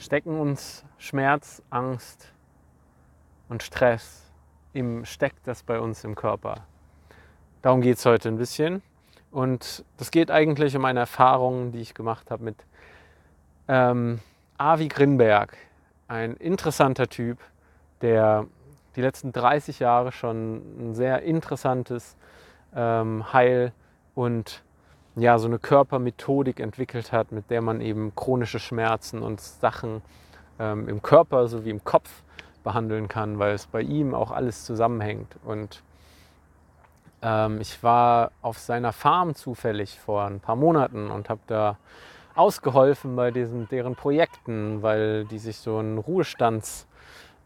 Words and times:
stecken 0.00 0.40
uns 0.40 0.84
Schmerz, 0.98 1.62
Angst 1.70 2.32
und 3.48 3.62
Stress 3.62 4.26
im 4.72 5.04
steckt 5.04 5.46
das 5.46 5.62
bei 5.62 5.78
uns 5.78 6.04
im 6.04 6.14
Körper. 6.14 6.66
Darum 7.62 7.82
geht 7.82 7.98
es 7.98 8.06
heute 8.06 8.28
ein 8.28 8.38
bisschen. 8.38 8.82
Und 9.30 9.84
das 9.98 10.10
geht 10.10 10.30
eigentlich 10.30 10.76
um 10.76 10.84
eine 10.84 11.00
Erfahrung, 11.00 11.70
die 11.70 11.80
ich 11.80 11.94
gemacht 11.94 12.30
habe 12.30 12.42
mit 12.42 12.56
ähm, 13.68 14.20
Avi 14.58 14.88
Grinberg, 14.88 15.56
ein 16.08 16.34
interessanter 16.34 17.08
Typ, 17.08 17.38
der 18.00 18.46
die 18.96 19.02
letzten 19.02 19.32
30 19.32 19.78
Jahre 19.78 20.10
schon 20.10 20.90
ein 20.90 20.94
sehr 20.94 21.22
interessantes 21.22 22.16
ähm, 22.74 23.32
Heil- 23.32 23.72
und 24.14 24.64
ja, 25.20 25.38
so 25.38 25.46
eine 25.46 25.58
Körpermethodik 25.58 26.60
entwickelt 26.60 27.12
hat, 27.12 27.32
mit 27.32 27.50
der 27.50 27.62
man 27.62 27.80
eben 27.80 28.14
chronische 28.14 28.58
Schmerzen 28.58 29.22
und 29.22 29.40
Sachen 29.40 30.02
ähm, 30.58 30.88
im 30.88 31.02
Körper 31.02 31.48
sowie 31.48 31.70
im 31.70 31.84
Kopf 31.84 32.10
behandeln 32.62 33.08
kann, 33.08 33.38
weil 33.38 33.54
es 33.54 33.66
bei 33.66 33.80
ihm 33.80 34.14
auch 34.14 34.30
alles 34.30 34.64
zusammenhängt. 34.64 35.36
Und 35.44 35.82
ähm, 37.22 37.60
ich 37.60 37.82
war 37.82 38.32
auf 38.42 38.58
seiner 38.58 38.92
Farm 38.92 39.34
zufällig 39.34 39.98
vor 39.98 40.24
ein 40.24 40.40
paar 40.40 40.56
Monaten 40.56 41.10
und 41.10 41.28
habe 41.28 41.40
da 41.46 41.76
ausgeholfen 42.34 43.16
bei 43.16 43.30
diesen, 43.30 43.68
deren 43.68 43.96
Projekten, 43.96 44.82
weil 44.82 45.24
die 45.26 45.38
sich 45.38 45.58
so 45.58 45.78
ein 45.78 45.98
Ruhestands, 45.98 46.86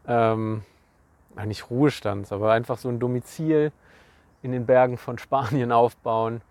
ähm, 0.07 0.63
nicht 1.45 1.69
Ruhestands, 1.69 2.31
aber 2.31 2.51
einfach 2.51 2.77
so 2.77 2.89
ein 2.89 2.99
Domizil 2.99 3.71
in 4.41 4.51
den 4.51 4.65
Bergen 4.65 4.97
von 4.97 5.17
Spanien 5.17 5.71
aufbauen. 5.73 6.41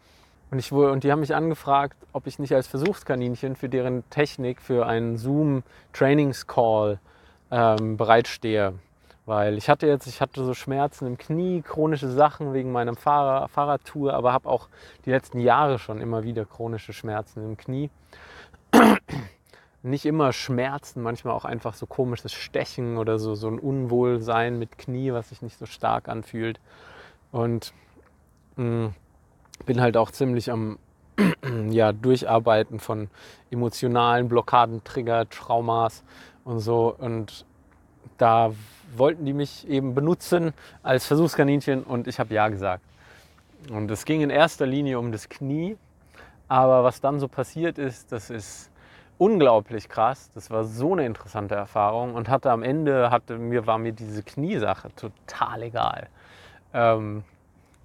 Und, 0.55 0.61
ich, 0.61 0.71
und 0.71 1.03
die 1.03 1.11
haben 1.11 1.19
mich 1.19 1.35
angefragt, 1.35 1.97
ob 2.13 2.29
ich 2.29 2.39
nicht 2.39 2.55
als 2.55 2.69
Versuchskaninchen 2.69 3.57
für 3.57 3.69
deren 3.69 4.09
Technik 4.09 4.63
für 4.63 4.87
einen 4.87 5.17
Zoom-Trainings-Call 5.17 7.01
ähm, 7.51 7.97
bereitstehe. 7.97 8.75
Weil 9.27 9.59
ich 9.59 9.69
hatte 9.69 9.89
jetzt, 9.89 10.07
ich 10.07 10.21
hatte 10.21 10.45
so 10.45 10.55
Schmerzen 10.55 11.09
im 11.09 11.19
Knie, 11.19 11.61
chronische 11.63 12.09
Sachen 12.09 12.55
wegen 12.55 12.71
meiner 12.71 12.95
Fahrrad 12.95 13.51
Fahrradtour, 13.51 14.15
aber 14.15 14.33
habe 14.33 14.49
auch 14.49 14.69
die 15.07 15.11
letzten 15.11 15.41
Jahre 15.41 15.81
schon 15.81 16.01
immer 16.01 16.23
wieder 16.23 16.45
chronische 16.45 16.93
Schmerzen 16.93 17.43
im 17.45 17.57
Knie. 17.57 17.91
Nicht 19.83 20.07
immer 20.07 20.33
Schmerzen, 20.33 21.03
manchmal 21.03 21.35
auch 21.35 21.45
einfach 21.45 21.75
so 21.75 21.87
komisches 21.87 22.33
Stechen 22.33 22.97
oder 22.97 23.19
so, 23.19 23.35
so 23.35 23.49
ein 23.49 23.59
Unwohlsein 23.59 24.61
mit 24.61 24.79
Knie, 24.79 25.13
was 25.13 25.31
sich 25.31 25.43
nicht 25.43 25.59
so 25.59 25.67
stark 25.67 26.09
anfühlt. 26.09 26.61
Und 27.33 27.75
mh, 28.55 28.65
mm, 28.65 28.95
bin 29.67 29.81
halt 29.81 29.97
auch 29.97 30.11
ziemlich 30.11 30.51
am 30.51 30.79
ja, 31.71 31.93
Durcharbeiten 31.93 32.81
von 32.81 33.09
emotionalen 33.51 34.29
Blockaden, 34.29 34.83
Trigger, 34.85 35.29
Traumas 35.29 36.03
und 36.45 36.61
so. 36.61 36.95
Und 36.99 37.45
da 38.19 38.53
wollten 38.97 39.25
die 39.25 39.33
mich 39.33 39.69
eben 39.69 39.95
benutzen 39.95 40.53
als 40.83 41.07
Versuchskaninchen 41.07 41.83
und 41.83 42.07
ich 42.09 42.19
habe 42.19 42.35
ja 42.35 42.49
gesagt. 42.49 42.85
Und 43.71 43.91
es 43.91 44.05
ging 44.05 44.21
in 44.21 44.31
erster 44.31 44.67
Linie 44.67 44.99
um 44.99 45.13
das 45.13 45.29
Knie. 45.29 45.77
Aber 46.49 46.85
was 46.85 47.01
dann 47.01 47.21
so 47.21 47.29
passiert 47.29 47.79
ist, 47.79 48.13
das 48.13 48.29
ist 48.31 48.71
unglaublich 49.19 49.89
krass. 49.89 50.31
Das 50.35 50.51
war 50.51 50.65
so 50.65 50.93
eine 50.93 51.07
interessante 51.07 51.55
Erfahrung 51.55 52.15
und 52.15 52.29
hatte 52.29 52.51
am 52.51 52.63
Ende 52.63 53.11
hatte 53.11 53.39
mir 53.39 53.67
war 53.67 53.79
mir 53.79 53.93
diese 53.93 54.23
Kniesache 54.23 54.91
total 54.95 55.63
egal, 55.63 56.09
ähm, 56.73 57.25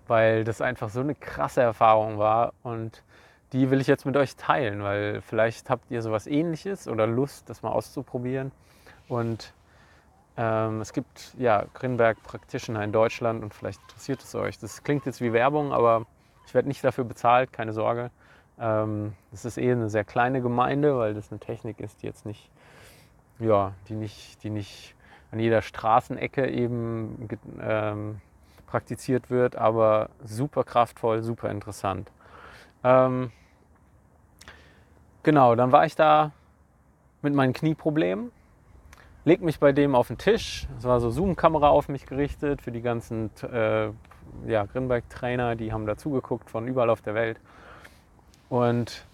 weil 0.09 0.43
das 0.43 0.61
einfach 0.61 0.89
so 0.89 0.99
eine 0.99 1.15
krasse 1.15 1.61
Erfahrung 1.61 2.17
war 2.17 2.53
und 2.63 3.03
die 3.53 3.71
will 3.71 3.81
ich 3.81 3.87
jetzt 3.87 4.05
mit 4.05 4.17
euch 4.17 4.35
teilen, 4.35 4.83
weil 4.83 5.21
vielleicht 5.21 5.69
habt 5.69 5.89
ihr 5.89 6.01
sowas 6.01 6.27
Ähnliches 6.27 6.87
oder 6.87 7.07
Lust, 7.07 7.49
das 7.49 7.61
mal 7.61 7.71
auszuprobieren 7.71 8.51
und 9.07 9.53
ähm, 10.37 10.81
es 10.81 10.93
gibt 10.93 11.33
ja 11.37 11.65
Grinberg 11.73 12.23
Practitioner 12.23 12.83
in 12.83 12.91
Deutschland 12.91 13.43
und 13.43 13.53
vielleicht 13.53 13.81
interessiert 13.81 14.21
es 14.21 14.33
euch. 14.35 14.57
Das 14.57 14.83
klingt 14.83 15.05
jetzt 15.05 15.19
wie 15.19 15.33
Werbung, 15.33 15.73
aber 15.73 16.05
ich 16.45 16.53
werde 16.53 16.69
nicht 16.69 16.83
dafür 16.83 17.03
bezahlt, 17.03 17.51
keine 17.51 17.73
Sorge. 17.73 18.09
Ähm, 18.57 19.13
das 19.31 19.43
ist 19.43 19.57
eh 19.57 19.71
eine 19.71 19.89
sehr 19.89 20.05
kleine 20.05 20.41
Gemeinde, 20.41 20.97
weil 20.97 21.13
das 21.13 21.29
eine 21.29 21.39
Technik 21.39 21.81
ist, 21.81 22.01
die 22.01 22.07
jetzt 22.07 22.25
nicht, 22.25 22.49
ja, 23.39 23.73
die 23.89 23.95
nicht, 23.95 24.41
die 24.43 24.49
nicht 24.49 24.95
an 25.31 25.39
jeder 25.39 25.61
Straßenecke 25.61 26.49
eben 26.49 27.27
ähm, 27.61 28.21
praktiziert 28.69 29.29
wird, 29.29 29.55
aber 29.55 30.09
super 30.23 30.63
kraftvoll, 30.63 31.23
super 31.23 31.49
interessant. 31.49 32.11
Ähm, 32.83 33.31
genau, 35.23 35.55
dann 35.55 35.71
war 35.71 35.85
ich 35.85 35.95
da 35.95 36.31
mit 37.21 37.33
meinen 37.33 37.53
Knieproblemen 37.53 38.31
leg 39.29 39.41
mich 39.41 39.59
bei 39.59 39.71
dem 39.71 39.95
auf 39.95 40.07
den 40.07 40.17
Tisch. 40.17 40.67
Es 40.77 40.85
war 40.85 40.99
so 40.99 41.09
Zoom-Kamera 41.09 41.69
auf 41.69 41.87
mich 41.87 42.05
gerichtet 42.05 42.61
für 42.61 42.71
die 42.71 42.81
ganzen 42.81 43.29
äh, 43.43 43.89
ja, 44.47 44.65
Grinberg-Trainer, 44.65 45.55
die 45.55 45.71
haben 45.73 45.85
dazugeguckt 45.85 46.49
von 46.49 46.67
überall 46.67 46.89
auf 46.89 47.01
der 47.01 47.15
Welt. 47.15 47.39
Und 48.49 49.05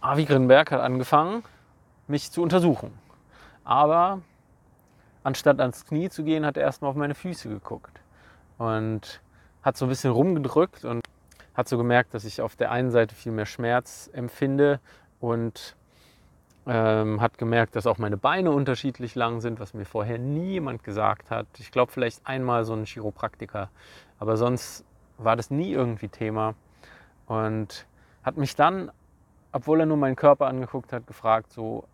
Avi 0.00 0.24
Grinberg 0.24 0.70
hat 0.70 0.80
angefangen, 0.80 1.42
mich 2.06 2.30
zu 2.30 2.42
untersuchen. 2.42 2.92
Aber 3.64 4.20
anstatt 5.24 5.58
ans 5.60 5.84
Knie 5.86 6.08
zu 6.08 6.22
gehen, 6.22 6.46
hat 6.46 6.56
er 6.56 6.62
erstmal 6.62 6.90
auf 6.90 6.96
meine 6.96 7.14
Füße 7.14 7.48
geguckt 7.48 8.00
und 8.58 9.20
hat 9.62 9.76
so 9.76 9.86
ein 9.86 9.88
bisschen 9.88 10.12
rumgedrückt 10.12 10.84
und 10.84 11.02
hat 11.54 11.68
so 11.68 11.76
gemerkt, 11.76 12.14
dass 12.14 12.24
ich 12.24 12.40
auf 12.40 12.56
der 12.56 12.70
einen 12.70 12.90
Seite 12.90 13.14
viel 13.14 13.32
mehr 13.32 13.46
Schmerz 13.46 14.10
empfinde 14.12 14.80
und 15.20 15.76
ähm, 16.66 17.20
hat 17.20 17.38
gemerkt, 17.38 17.76
dass 17.76 17.86
auch 17.86 17.98
meine 17.98 18.16
Beine 18.16 18.50
unterschiedlich 18.50 19.14
lang 19.14 19.40
sind, 19.40 19.60
was 19.60 19.72
mir 19.72 19.84
vorher 19.84 20.18
niemand 20.18 20.84
gesagt 20.84 21.30
hat. 21.30 21.46
Ich 21.58 21.70
glaube 21.70 21.92
vielleicht 21.92 22.26
einmal 22.26 22.64
so 22.64 22.74
ein 22.74 22.84
Chiropraktiker, 22.84 23.70
aber 24.18 24.36
sonst 24.36 24.84
war 25.18 25.36
das 25.36 25.50
nie 25.50 25.72
irgendwie 25.72 26.08
Thema. 26.08 26.54
Und 27.26 27.86
hat 28.22 28.36
mich 28.36 28.56
dann, 28.56 28.90
obwohl 29.52 29.80
er 29.80 29.86
nur 29.86 29.96
meinen 29.96 30.16
Körper 30.16 30.46
angeguckt 30.46 30.92
hat, 30.92 31.06
gefragt, 31.06 31.52
so 31.52 31.84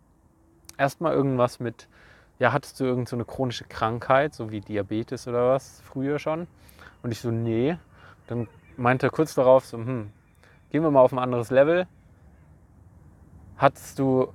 erstmal 0.79 1.13
irgendwas 1.13 1.61
mit, 1.61 1.89
ja, 2.43 2.53
hattest 2.53 2.81
du 2.81 2.85
irgend 2.85 3.09
so 3.09 3.15
eine 3.15 3.25
chronische 3.25 3.63
Krankheit, 3.63 4.35
so 4.35 4.51
wie 4.51 4.61
Diabetes 4.61 5.29
oder 5.29 5.51
was, 5.51 5.81
früher 5.83 6.19
schon? 6.19 6.49
Und 7.05 7.13
ich 7.13 7.21
so, 7.21 7.31
nee. 7.31 7.79
Dann 8.27 8.49
meinte 8.77 9.07
er 9.07 9.11
kurz 9.11 9.37
darauf 9.37 9.65
so, 9.65 9.79
hm, 9.79 10.11
gehen 10.71 10.83
wir 10.83 10.91
mal 10.91 11.03
auf 11.03 11.13
ein 11.13 11.21
anderes 11.21 11.51
Level. 11.51 11.87
Hattest 13.57 14.01
du 14.01 14.33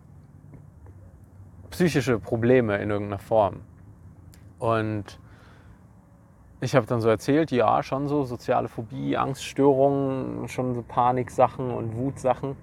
psychische 1.70 2.18
Probleme 2.18 2.78
in 2.78 2.92
irgendeiner 2.92 3.20
Form. 3.20 3.60
Und 4.58 5.20
ich 6.62 6.78
habe 6.78 6.86
dann 6.86 7.02
so 7.02 7.10
erzählt, 7.10 7.52
ja, 7.52 7.84
schon 7.84 8.08
so 8.08 8.24
soziale 8.24 8.70
Phobie, 8.70 9.18
Angststörungen, 9.18 10.48
schon 10.48 10.76
so 10.76 10.82
Paniksachen 10.82 11.72
und 11.72 11.98
Wutsachen. 11.98 12.56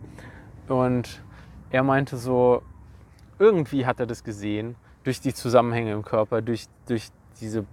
Und 0.68 1.22
er 1.68 1.82
meinte 1.82 2.16
so, 2.16 2.62
irgendwie 3.38 3.84
hat 3.84 4.00
er 4.00 4.06
das 4.06 4.24
gesehen, 4.24 4.76
durch 5.04 5.20
die 5.20 5.34
Zusammenhänge 5.34 5.92
im 5.92 6.02
Körper, 6.02 6.42
durch, 6.42 6.66
durch 6.86 7.10
diese 7.40 7.64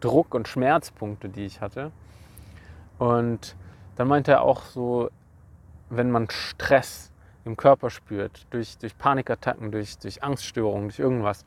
Druck- 0.00 0.34
und 0.34 0.48
Schmerzpunkte, 0.48 1.28
die 1.28 1.46
ich 1.46 1.60
hatte. 1.60 1.92
Und 2.98 3.56
dann 3.96 4.08
meinte 4.08 4.32
er 4.32 4.42
auch 4.42 4.62
so, 4.62 5.10
wenn 5.90 6.10
man 6.10 6.28
Stress 6.30 7.10
im 7.44 7.56
Körper 7.56 7.90
spürt, 7.90 8.46
durch, 8.50 8.78
durch 8.78 8.96
Panikattacken, 8.96 9.70
durch, 9.70 9.98
durch 9.98 10.22
Angststörungen, 10.22 10.88
durch 10.88 10.98
irgendwas, 10.98 11.44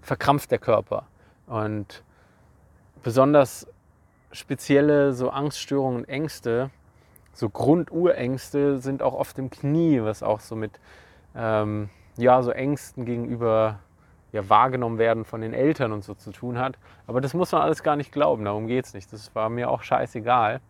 verkrampft 0.00 0.50
der 0.50 0.58
Körper. 0.58 1.06
Und 1.46 2.02
besonders 3.02 3.66
spezielle 4.32 5.12
so 5.12 5.30
Angststörungen 5.30 6.00
und 6.00 6.08
Ängste, 6.08 6.70
so 7.32 7.48
Grundurängste 7.48 8.78
sind 8.78 9.02
auch 9.02 9.14
oft 9.14 9.38
im 9.38 9.50
Knie, 9.50 10.02
was 10.02 10.22
auch 10.22 10.40
so 10.40 10.56
mit 10.56 10.80
ähm, 11.34 11.88
ja, 12.16 12.42
so 12.42 12.50
Ängsten 12.50 13.04
gegenüber 13.04 13.80
ja, 14.34 14.50
wahrgenommen 14.50 14.98
werden 14.98 15.24
von 15.24 15.40
den 15.40 15.54
Eltern 15.54 15.92
und 15.92 16.02
so 16.02 16.12
zu 16.14 16.32
tun 16.32 16.58
hat. 16.58 16.76
Aber 17.06 17.20
das 17.20 17.34
muss 17.34 17.52
man 17.52 17.62
alles 17.62 17.84
gar 17.84 17.94
nicht 17.94 18.10
glauben, 18.10 18.44
darum 18.44 18.66
geht 18.66 18.84
es 18.84 18.92
nicht. 18.92 19.12
Das 19.12 19.32
war 19.36 19.48
mir 19.48 19.70
auch 19.70 19.82
scheißegal. 19.82 20.60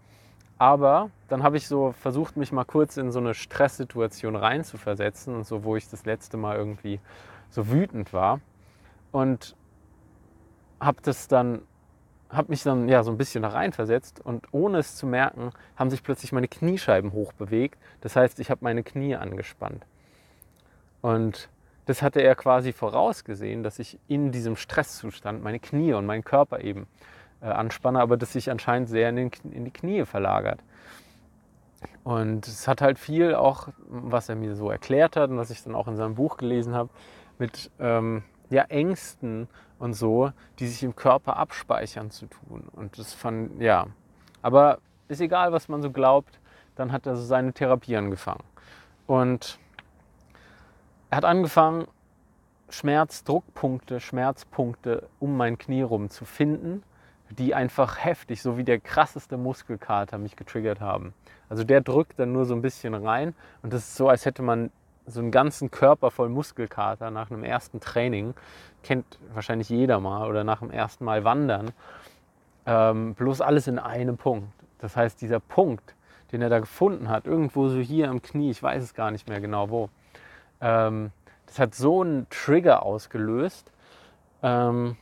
Aber 0.59 1.11
dann 1.29 1.43
habe 1.43 1.57
ich 1.57 1.67
so 1.67 1.93
versucht, 1.93 2.37
mich 2.37 2.53
mal 2.53 2.65
kurz 2.65 2.99
in 2.99 3.11
so 3.11 3.21
eine 3.21 3.33
Stresssituation 3.33 4.37
reinzuversetzen 4.37 5.35
und 5.35 5.47
so, 5.47 5.65
wo 5.65 5.77
ich 5.77 5.89
das 5.89 6.05
letzte 6.05 6.37
Mal 6.37 6.57
irgendwie 6.57 7.01
so 7.49 7.71
wütend 7.71 8.13
war. 8.13 8.41
Und 9.13 9.57
habe 10.79 10.99
das 11.03 11.27
dann, 11.27 11.63
habe 12.29 12.51
mich 12.51 12.65
dann 12.65 12.87
ja 12.87 13.03
so 13.03 13.11
ein 13.11 13.17
bisschen 13.17 13.45
da 13.45 13.49
reinversetzt 13.49 14.21
und 14.21 14.47
ohne 14.53 14.77
es 14.77 14.95
zu 14.95 15.07
merken, 15.07 15.53
haben 15.77 15.89
sich 15.89 16.03
plötzlich 16.03 16.33
meine 16.33 16.49
Kniescheiben 16.49 17.13
hochbewegt. 17.13 17.79
Das 18.03 18.15
heißt, 18.15 18.41
ich 18.41 18.51
habe 18.51 18.63
meine 18.63 18.83
Knie 18.83 19.17
angespannt. 19.17 19.87
Und 21.01 21.49
das 21.87 22.03
hatte 22.03 22.21
er 22.21 22.35
quasi 22.35 22.73
vorausgesehen, 22.73 23.63
dass 23.63 23.79
ich 23.79 23.99
in 24.09 24.33
diesem 24.33 24.57
Stresszustand 24.57 25.43
meine 25.43 25.61
Knie 25.61 25.93
und 25.93 26.07
meinen 26.07 26.25
Körper 26.25 26.61
eben 26.61 26.87
äh, 27.41 27.47
anspanne, 27.47 28.01
aber 28.01 28.17
das 28.17 28.33
sich 28.33 28.51
anscheinend 28.51 28.89
sehr 28.89 29.11
in, 29.11 29.17
den, 29.17 29.31
in 29.51 29.65
die 29.65 29.71
Knie 29.71 30.05
verlagert. 30.05 30.61
Und 32.03 32.47
es 32.47 32.67
hat 32.69 32.81
halt 32.81 32.99
viel 32.99 33.35
auch, 33.35 33.69
was 33.89 34.29
er 34.29 34.37
mir 34.37 34.57
so 34.57 34.71
erklärt 34.71 35.17
hat 35.17 35.31
und 35.31 35.39
was 35.39 35.51
ich 35.51 35.63
dann 35.63 35.75
auch 35.75 35.89
in 35.89 35.97
seinem 35.97 36.15
Buch 36.15 36.37
gelesen 36.37 36.75
habe, 36.75 36.91
mit 37.39 37.71
ähm, 37.79 38.23
ja, 38.51 38.63
Ängsten 38.65 39.49
und 39.79 39.95
so, 39.95 40.31
die 40.59 40.67
sich 40.67 40.83
im 40.83 40.97
Körper 40.97 41.37
abspeichern 41.37 42.11
zu 42.11 42.27
tun. 42.27 42.69
Und 42.73 42.99
das 42.99 43.13
fand, 43.13 43.61
ja. 43.61 43.87
Aber 44.43 44.79
ist 45.09 45.21
egal, 45.21 45.53
was 45.53 45.69
man 45.69 45.83
so 45.83 45.91
glaubt, 45.91 46.39
dann 46.77 46.93
hat 46.93 47.07
er 47.07 47.17
so 47.17 47.23
seine 47.23 47.53
Therapie 47.53 47.97
angefangen. 47.97 48.45
Und 49.07 49.59
er 51.15 51.19
hat 51.19 51.25
angefangen, 51.27 51.87
Schmerzdruckpunkte, 52.71 54.01
Schmerzpunkte 54.01 55.07
um 55.21 55.37
mein 55.37 55.59
Knie 55.59 55.83
rum 55.83 56.11
zu 56.11 56.25
finden, 56.25 56.83
die 57.31 57.55
einfach 57.55 58.05
heftig, 58.05 58.43
so 58.43 58.59
wie 58.59 58.65
der 58.65 58.81
krasseste 58.81 59.37
Muskelkater 59.37 60.19
mich 60.19 60.35
getriggert 60.35 60.81
haben. 60.81 61.15
Also 61.49 61.63
der 61.63 61.83
drückt 61.83 62.19
dann 62.19 62.33
nur 62.33 62.47
so 62.47 62.55
ein 62.57 62.63
bisschen 62.63 62.95
rein 62.95 63.33
und 63.63 63.73
das 63.73 63.83
ist 63.83 63.95
so, 63.95 64.09
als 64.09 64.27
hätte 64.27 64.43
man 64.43 64.73
so 65.07 65.21
einen 65.21 65.31
ganzen 65.31 65.71
Körper 65.71 66.11
voll 66.11 66.31
Muskelkater 66.31 67.13
nach 67.13 67.31
einem 67.31 67.45
ersten 67.45 67.79
Training. 67.79 68.35
Kennt 68.83 69.21
wahrscheinlich 69.33 69.69
jeder 69.69 70.01
mal 70.01 70.29
oder 70.29 70.43
nach 70.43 70.59
dem 70.59 70.73
ersten 70.73 71.05
Mal 71.05 71.23
wandern. 71.23 71.71
Ähm, 72.67 73.15
bloß 73.15 73.41
alles 73.41 73.69
in 73.69 73.79
einem 73.79 74.17
Punkt. 74.17 74.49
Das 74.81 74.97
heißt, 74.97 75.21
dieser 75.21 75.39
Punkt, 75.39 75.95
den 76.33 76.43
er 76.43 76.49
da 76.49 76.59
gefunden 76.59 77.09
hat, 77.09 77.25
irgendwo 77.25 77.69
so 77.69 77.79
hier 77.79 78.11
am 78.11 78.21
Knie, 78.21 78.51
ich 78.51 78.61
weiß 78.61 78.83
es 78.83 78.95
gar 78.95 79.13
nicht 79.13 79.29
mehr 79.29 79.41
genau 79.41 79.71
wo, 79.71 79.91
ähm, 80.61 81.11
das 81.47 81.59
hat 81.59 81.75
so 81.75 82.03
einen 82.03 82.27
Trigger 82.31 82.83
ausgelöst, 82.83 83.71
ähm, 84.43 84.97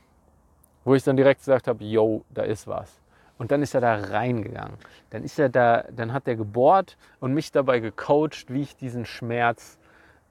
wo 0.84 0.94
ich 0.94 1.04
dann 1.04 1.16
direkt 1.16 1.40
gesagt 1.40 1.68
habe, 1.68 1.84
yo, 1.84 2.24
da 2.30 2.42
ist 2.42 2.66
was. 2.66 3.00
Und 3.38 3.50
dann 3.50 3.62
ist 3.62 3.74
er 3.74 3.80
da 3.80 3.94
reingegangen. 3.96 4.76
Dann 5.10 5.24
ist 5.24 5.38
er 5.38 5.48
da, 5.48 5.84
dann 5.90 6.12
hat 6.12 6.28
er 6.28 6.36
gebohrt 6.36 6.96
und 7.20 7.34
mich 7.34 7.50
dabei 7.50 7.80
gecoacht, 7.80 8.46
wie 8.48 8.62
ich 8.62 8.76
diesen 8.76 9.04
Schmerz, 9.04 9.78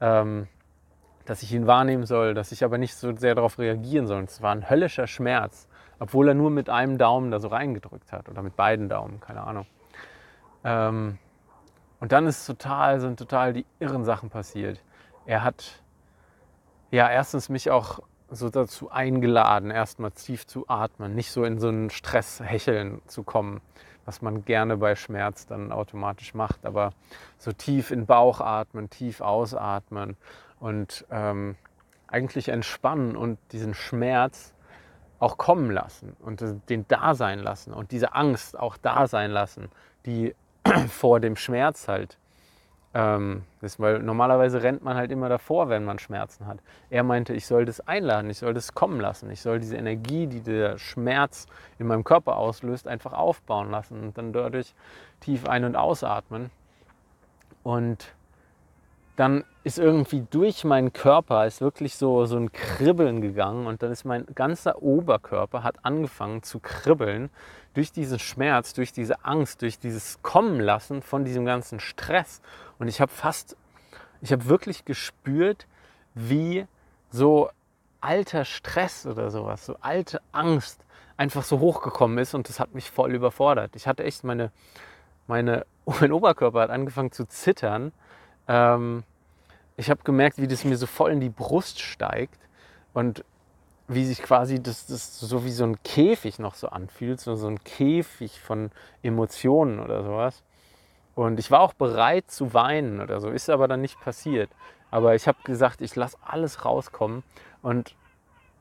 ähm, 0.00 0.48
dass 1.24 1.42
ich 1.42 1.52
ihn 1.52 1.66
wahrnehmen 1.66 2.06
soll, 2.06 2.34
dass 2.34 2.52
ich 2.52 2.64
aber 2.64 2.78
nicht 2.78 2.94
so 2.94 3.14
sehr 3.16 3.34
darauf 3.34 3.58
reagieren 3.58 4.06
soll. 4.06 4.22
Es 4.24 4.42
war 4.42 4.52
ein 4.54 4.68
höllischer 4.68 5.06
Schmerz, 5.06 5.68
obwohl 5.98 6.28
er 6.28 6.34
nur 6.34 6.50
mit 6.50 6.70
einem 6.70 6.98
Daumen 6.98 7.30
da 7.30 7.38
so 7.38 7.48
reingedrückt 7.48 8.12
hat 8.12 8.28
oder 8.28 8.42
mit 8.42 8.56
beiden 8.56 8.88
Daumen, 8.88 9.20
keine 9.20 9.42
Ahnung. 9.42 9.66
Ähm, 10.64 11.18
und 12.00 12.12
dann 12.12 12.26
ist 12.26 12.46
total, 12.46 13.00
sind 13.00 13.18
total 13.18 13.52
die 13.52 13.66
irren 13.78 14.04
Sachen 14.04 14.30
passiert. 14.30 14.82
Er 15.26 15.44
hat 15.44 15.82
ja 16.90 17.08
erstens 17.10 17.48
mich 17.48 17.70
auch 17.70 18.00
so 18.30 18.48
dazu 18.48 18.90
eingeladen, 18.90 19.70
erstmal 19.70 20.10
tief 20.10 20.46
zu 20.46 20.64
atmen, 20.68 21.14
nicht 21.14 21.30
so 21.30 21.44
in 21.44 21.58
so 21.58 21.68
einen 21.68 21.90
Stresshecheln 21.90 23.02
zu 23.06 23.22
kommen, 23.22 23.60
was 24.04 24.22
man 24.22 24.44
gerne 24.44 24.78
bei 24.78 24.96
Schmerz 24.96 25.46
dann 25.46 25.70
automatisch 25.70 26.34
macht, 26.34 26.64
aber 26.64 26.92
so 27.38 27.52
tief 27.52 27.90
in 27.90 28.06
Bauch 28.06 28.40
atmen, 28.40 28.90
tief 28.90 29.20
ausatmen 29.20 30.16
und 30.58 31.06
ähm, 31.10 31.56
eigentlich 32.08 32.48
entspannen 32.48 33.16
und 33.16 33.38
diesen 33.52 33.74
Schmerz 33.74 34.54
auch 35.18 35.38
kommen 35.38 35.70
lassen 35.70 36.16
und 36.20 36.42
den 36.68 36.86
da 36.88 37.14
sein 37.14 37.38
lassen 37.38 37.72
und 37.72 37.92
diese 37.92 38.14
Angst 38.14 38.58
auch 38.58 38.76
da 38.76 39.06
sein 39.06 39.30
lassen, 39.30 39.68
die 40.04 40.34
vor 40.88 41.20
dem 41.20 41.36
Schmerz 41.36 41.86
halt 41.86 42.18
ähm, 42.94 43.42
ist, 43.62 43.80
weil 43.80 44.00
normalerweise 44.00 44.62
rennt 44.62 44.82
man 44.82 44.96
halt 44.96 45.10
immer 45.10 45.28
davor, 45.28 45.68
wenn 45.68 45.84
man 45.84 45.98
Schmerzen 45.98 46.46
hat. 46.46 46.58
Er 46.90 47.02
meinte, 47.02 47.32
ich 47.32 47.46
soll 47.46 47.64
das 47.64 47.80
einladen, 47.80 48.28
ich 48.28 48.38
soll 48.38 48.52
das 48.52 48.74
kommen 48.74 49.00
lassen, 49.00 49.30
ich 49.30 49.40
soll 49.40 49.60
diese 49.60 49.76
Energie, 49.76 50.26
die 50.26 50.40
der 50.40 50.78
Schmerz 50.78 51.46
in 51.78 51.86
meinem 51.86 52.04
Körper 52.04 52.36
auslöst, 52.36 52.86
einfach 52.86 53.12
aufbauen 53.12 53.70
lassen 53.70 54.00
und 54.00 54.18
dann 54.18 54.32
dadurch 54.32 54.74
tief 55.20 55.46
ein- 55.46 55.64
und 55.64 55.76
ausatmen. 55.76 56.50
Und 57.62 58.12
dann 59.16 59.44
ist 59.64 59.78
irgendwie 59.78 60.26
durch 60.30 60.64
meinen 60.64 60.92
Körper 60.92 61.46
ist 61.46 61.60
wirklich 61.60 61.96
so, 61.96 62.24
so 62.24 62.36
ein 62.36 62.50
Kribbeln 62.50 63.20
gegangen 63.20 63.66
und 63.66 63.82
dann 63.82 63.92
ist 63.92 64.04
mein 64.04 64.26
ganzer 64.34 64.82
Oberkörper 64.82 65.62
hat 65.62 65.84
angefangen 65.84 66.42
zu 66.42 66.58
kribbeln 66.60 67.30
durch 67.74 67.92
diesen 67.92 68.18
Schmerz, 68.18 68.72
durch 68.74 68.92
diese 68.92 69.24
Angst, 69.24 69.62
durch 69.62 69.78
dieses 69.78 70.22
Kommen 70.22 70.60
lassen 70.60 71.02
von 71.02 71.24
diesem 71.24 71.44
ganzen 71.44 71.78
Stress. 71.80 72.40
Und 72.78 72.88
ich 72.88 73.00
habe 73.00 73.12
fast, 73.12 73.56
ich 74.20 74.32
habe 74.32 74.46
wirklich 74.46 74.84
gespürt, 74.84 75.66
wie 76.14 76.66
so 77.10 77.50
alter 78.00 78.44
Stress 78.44 79.06
oder 79.06 79.30
sowas, 79.30 79.64
so 79.64 79.76
alte 79.80 80.20
Angst 80.32 80.84
einfach 81.16 81.44
so 81.44 81.60
hochgekommen 81.60 82.18
ist 82.18 82.34
und 82.34 82.48
das 82.48 82.58
hat 82.58 82.74
mich 82.74 82.90
voll 82.90 83.14
überfordert. 83.14 83.76
Ich 83.76 83.86
hatte 83.86 84.04
echt 84.04 84.24
meine, 84.24 84.50
meine, 85.26 85.66
mein 86.00 86.12
Oberkörper 86.12 86.62
hat 86.62 86.70
angefangen 86.70 87.12
zu 87.12 87.26
zittern. 87.26 87.92
Ähm, 88.48 89.04
ich 89.76 89.90
habe 89.90 90.02
gemerkt, 90.04 90.38
wie 90.38 90.46
das 90.46 90.64
mir 90.64 90.76
so 90.76 90.86
voll 90.86 91.12
in 91.12 91.20
die 91.20 91.30
Brust 91.30 91.80
steigt 91.80 92.38
und 92.92 93.24
wie 93.88 94.04
sich 94.04 94.22
quasi 94.22 94.62
das, 94.62 94.86
das 94.86 95.18
so 95.18 95.44
wie 95.44 95.50
so 95.50 95.64
ein 95.64 95.82
Käfig 95.82 96.38
noch 96.38 96.54
so 96.54 96.68
anfühlt, 96.68 97.20
so, 97.20 97.34
so 97.34 97.48
ein 97.48 97.62
Käfig 97.64 98.40
von 98.40 98.70
Emotionen 99.02 99.80
oder 99.80 100.02
sowas. 100.04 100.42
Und 101.14 101.38
ich 101.38 101.50
war 101.50 101.60
auch 101.60 101.74
bereit 101.74 102.30
zu 102.30 102.54
weinen 102.54 103.00
oder 103.00 103.20
so, 103.20 103.28
ist 103.28 103.50
aber 103.50 103.68
dann 103.68 103.80
nicht 103.80 104.00
passiert. 104.00 104.50
Aber 104.90 105.14
ich 105.14 105.26
habe 105.26 105.38
gesagt, 105.44 105.80
ich 105.80 105.94
lasse 105.96 106.16
alles 106.24 106.64
rauskommen 106.64 107.22
und 107.60 107.94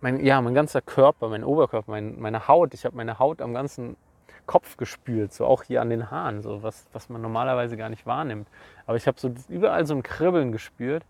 mein, 0.02 0.26
ja, 0.26 0.42
mein 0.42 0.56
ganzer 0.56 0.82
Körper, 0.82 1.30
mein 1.30 1.44
Oberkörper, 1.44 1.92
mein, 1.92 2.20
meine 2.20 2.48
Haut, 2.48 2.74
ich 2.74 2.86
habe 2.86 2.98
meine 2.98 3.20
Haut 3.20 3.42
am 3.42 3.54
ganzen 3.54 3.96
Kopf 4.46 4.78
gespült, 4.78 5.34
so 5.34 5.46
auch 5.46 5.64
hier 5.64 5.82
an 5.82 5.90
den 5.90 6.12
Haaren, 6.12 6.42
so 6.42 6.64
was, 6.64 6.86
was 6.94 7.10
man 7.10 7.22
normalerweise 7.22 7.78
gar 7.78 7.90
nicht 7.90 8.06
wahrnimmt. 8.06 8.48
Aber 8.86 8.98
ich 8.98 9.08
habe 9.08 9.20
so 9.20 9.34
überall 9.50 9.86
so 9.86 9.96
ein 9.96 10.04
Kribbeln 10.04 10.52
gespürt. 10.52 11.04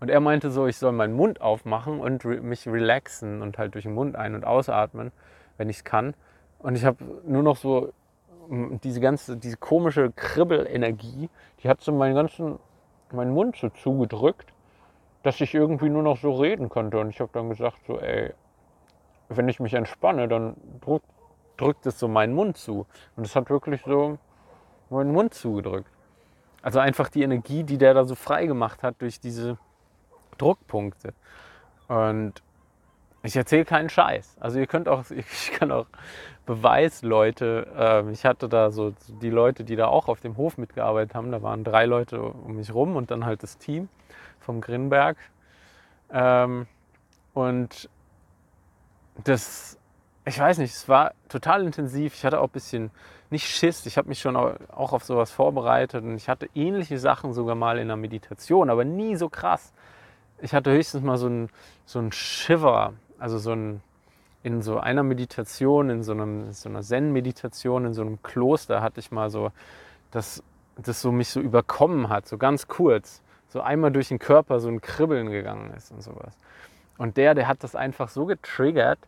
Und 0.00 0.10
er 0.10 0.20
meinte 0.20 0.50
so, 0.50 0.66
ich 0.66 0.76
soll 0.76 0.92
meinen 0.92 1.14
Mund 1.14 1.40
aufmachen 1.40 2.00
und 2.00 2.24
re 2.24 2.40
mich 2.40 2.68
relaxen 2.68 3.42
und 3.42 3.58
halt 3.58 3.74
durch 3.74 3.84
den 3.84 3.94
Mund 3.94 4.14
ein- 4.14 4.34
und 4.34 4.44
ausatmen, 4.44 5.10
wenn 5.56 5.68
ich 5.68 5.78
es 5.78 5.84
kann. 5.84 6.14
Und 6.60 6.76
ich 6.76 6.84
habe 6.84 7.04
nur 7.24 7.42
noch 7.42 7.56
so 7.56 7.92
diese 8.50 9.00
ganze, 9.00 9.36
diese 9.36 9.56
komische 9.56 10.10
Kribbelenergie, 10.12 11.28
die 11.62 11.68
hat 11.68 11.80
so 11.80 11.92
meinen 11.92 12.14
ganzen, 12.14 12.58
meinen 13.12 13.32
Mund 13.32 13.56
so 13.56 13.68
zugedrückt, 13.70 14.52
dass 15.22 15.40
ich 15.40 15.54
irgendwie 15.54 15.90
nur 15.90 16.02
noch 16.02 16.16
so 16.16 16.32
reden 16.32 16.68
konnte. 16.68 16.98
Und 16.98 17.10
ich 17.10 17.20
habe 17.20 17.30
dann 17.32 17.48
gesagt 17.48 17.78
so, 17.86 17.98
ey, 17.98 18.32
wenn 19.28 19.48
ich 19.48 19.60
mich 19.60 19.74
entspanne, 19.74 20.28
dann 20.28 20.56
drückt, 20.80 21.06
drückt 21.58 21.84
es 21.86 21.98
so 21.98 22.08
meinen 22.08 22.34
Mund 22.34 22.56
zu. 22.56 22.86
Und 23.16 23.26
es 23.26 23.36
hat 23.36 23.50
wirklich 23.50 23.82
so 23.84 24.18
meinen 24.88 25.12
Mund 25.12 25.34
zugedrückt. 25.34 25.90
Also 26.62 26.78
einfach 26.78 27.08
die 27.08 27.22
Energie, 27.22 27.64
die 27.64 27.78
der 27.78 27.94
da 27.94 28.04
so 28.04 28.14
frei 28.14 28.46
gemacht 28.46 28.82
hat 28.82 28.96
durch 29.00 29.20
diese 29.20 29.58
Druckpunkte. 30.38 31.12
Und 31.88 32.42
ich 33.22 33.36
erzähle 33.36 33.64
keinen 33.64 33.90
Scheiß. 33.90 34.36
Also 34.40 34.58
ihr 34.58 34.66
könnt 34.66 34.88
auch, 34.88 35.04
ich 35.10 35.52
kann 35.52 35.70
auch 35.70 35.86
Beweisleute, 36.46 37.66
äh, 37.76 38.10
ich 38.10 38.24
hatte 38.24 38.48
da 38.48 38.70
so 38.70 38.94
die 39.20 39.30
Leute, 39.30 39.64
die 39.64 39.76
da 39.76 39.86
auch 39.88 40.08
auf 40.08 40.20
dem 40.20 40.36
Hof 40.36 40.56
mitgearbeitet 40.56 41.14
haben, 41.14 41.30
da 41.30 41.42
waren 41.42 41.64
drei 41.64 41.84
Leute 41.84 42.22
um 42.22 42.56
mich 42.56 42.72
rum 42.72 42.96
und 42.96 43.10
dann 43.10 43.26
halt 43.26 43.42
das 43.42 43.58
Team 43.58 43.88
vom 44.40 44.60
Grinberg. 44.60 45.18
Ähm, 46.10 46.66
und 47.34 47.90
das, 49.24 49.78
ich 50.28 50.38
weiß 50.38 50.58
nicht, 50.58 50.74
es 50.74 50.88
war 50.88 51.14
total 51.28 51.64
intensiv. 51.64 52.14
Ich 52.14 52.24
hatte 52.24 52.40
auch 52.40 52.48
ein 52.48 52.52
bisschen, 52.52 52.90
nicht 53.30 53.46
Schiss, 53.46 53.86
ich 53.86 53.98
habe 53.98 54.08
mich 54.08 54.20
schon 54.20 54.36
auch 54.36 54.92
auf 54.92 55.04
sowas 55.04 55.30
vorbereitet 55.30 56.04
und 56.04 56.16
ich 56.16 56.28
hatte 56.28 56.48
ähnliche 56.54 56.98
Sachen 56.98 57.32
sogar 57.32 57.54
mal 57.54 57.78
in 57.78 57.88
der 57.88 57.96
Meditation, 57.96 58.70
aber 58.70 58.84
nie 58.84 59.16
so 59.16 59.28
krass. 59.28 59.72
Ich 60.40 60.54
hatte 60.54 60.70
höchstens 60.72 61.02
mal 61.02 61.18
so 61.18 61.28
ein, 61.28 61.48
so 61.84 62.10
Shiver, 62.10 62.94
also 63.18 63.38
so 63.38 63.52
ein, 63.52 63.82
in 64.42 64.62
so 64.62 64.78
einer 64.78 65.02
Meditation, 65.02 65.90
in 65.90 66.02
so, 66.02 66.12
einem, 66.12 66.52
so 66.52 66.68
einer 66.68 66.82
Zen-Meditation, 66.82 67.86
in 67.86 67.94
so 67.94 68.02
einem 68.02 68.22
Kloster 68.22 68.82
hatte 68.82 69.00
ich 69.00 69.10
mal 69.10 69.30
so, 69.30 69.50
dass 70.10 70.42
das 70.76 71.00
so 71.00 71.10
mich 71.10 71.28
so 71.28 71.40
überkommen 71.40 72.08
hat, 72.08 72.26
so 72.26 72.38
ganz 72.38 72.68
kurz, 72.68 73.20
so 73.48 73.60
einmal 73.60 73.90
durch 73.90 74.08
den 74.08 74.18
Körper 74.18 74.60
so 74.60 74.68
ein 74.68 74.80
Kribbeln 74.80 75.30
gegangen 75.30 75.72
ist 75.76 75.90
und 75.90 76.02
sowas. 76.02 76.36
Und 76.98 77.16
der, 77.16 77.34
der 77.34 77.48
hat 77.48 77.62
das 77.64 77.74
einfach 77.74 78.08
so 78.08 78.26
getriggert, 78.26 78.98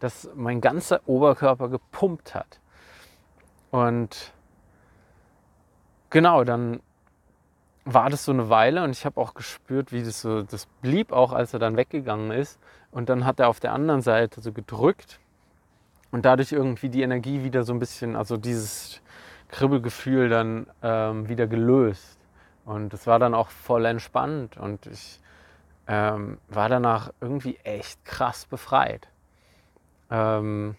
dass 0.00 0.30
mein 0.34 0.60
ganzer 0.60 1.00
Oberkörper 1.06 1.68
gepumpt 1.68 2.34
hat. 2.34 2.60
Und 3.70 4.32
genau, 6.10 6.44
dann 6.44 6.80
war 7.84 8.10
das 8.10 8.24
so 8.24 8.32
eine 8.32 8.50
Weile 8.50 8.84
und 8.84 8.90
ich 8.90 9.06
habe 9.06 9.20
auch 9.20 9.34
gespürt, 9.34 9.92
wie 9.92 10.02
das 10.02 10.20
so, 10.20 10.42
das 10.42 10.66
blieb 10.82 11.10
auch, 11.12 11.32
als 11.32 11.54
er 11.54 11.58
dann 11.58 11.76
weggegangen 11.76 12.30
ist. 12.30 12.58
Und 12.90 13.08
dann 13.08 13.24
hat 13.24 13.40
er 13.40 13.48
auf 13.48 13.60
der 13.60 13.72
anderen 13.72 14.02
Seite 14.02 14.40
so 14.40 14.52
gedrückt 14.52 15.20
und 16.10 16.24
dadurch 16.24 16.52
irgendwie 16.52 16.88
die 16.88 17.02
Energie 17.02 17.44
wieder 17.44 17.62
so 17.62 17.72
ein 17.72 17.78
bisschen, 17.78 18.16
also 18.16 18.36
dieses 18.36 19.00
Kribbelgefühl 19.48 20.28
dann 20.28 20.66
ähm, 20.82 21.28
wieder 21.28 21.46
gelöst. 21.46 22.18
Und 22.64 22.92
es 22.92 23.06
war 23.06 23.18
dann 23.18 23.34
auch 23.34 23.48
voll 23.48 23.86
entspannt 23.86 24.58
und 24.58 24.86
ich 24.86 25.20
ähm, 25.86 26.38
war 26.48 26.68
danach 26.68 27.12
irgendwie 27.20 27.56
echt 27.64 28.04
krass 28.04 28.44
befreit. 28.44 29.08
Ähm, 30.10 30.76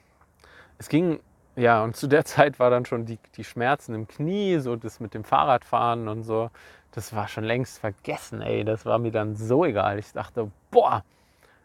es 0.78 0.90
ging 0.90 1.20
ja, 1.60 1.84
und 1.84 1.96
zu 1.96 2.08
der 2.08 2.26
Zeit 2.26 2.60
war 2.60 2.70
dann 2.70 2.86
schon 2.86 3.06
die, 3.06 3.20
die 3.36 3.44
Schmerzen 3.44 3.94
im 3.94 4.08
Knie, 4.08 4.60
so 4.60 4.76
das 4.76 5.00
mit 5.00 5.14
dem 5.14 5.24
Fahrradfahren 5.24 6.08
und 6.08 6.24
so. 6.24 6.50
Das 6.92 7.16
war 7.16 7.28
schon 7.28 7.44
längst 7.44 7.80
vergessen, 7.80 8.42
ey. 8.42 8.64
Das 8.64 8.86
war 8.86 8.98
mir 8.98 9.12
dann 9.12 9.36
so 9.36 9.66
egal. 9.66 10.00
Ich 10.00 10.12
dachte, 10.14 10.50
boah, 10.72 11.04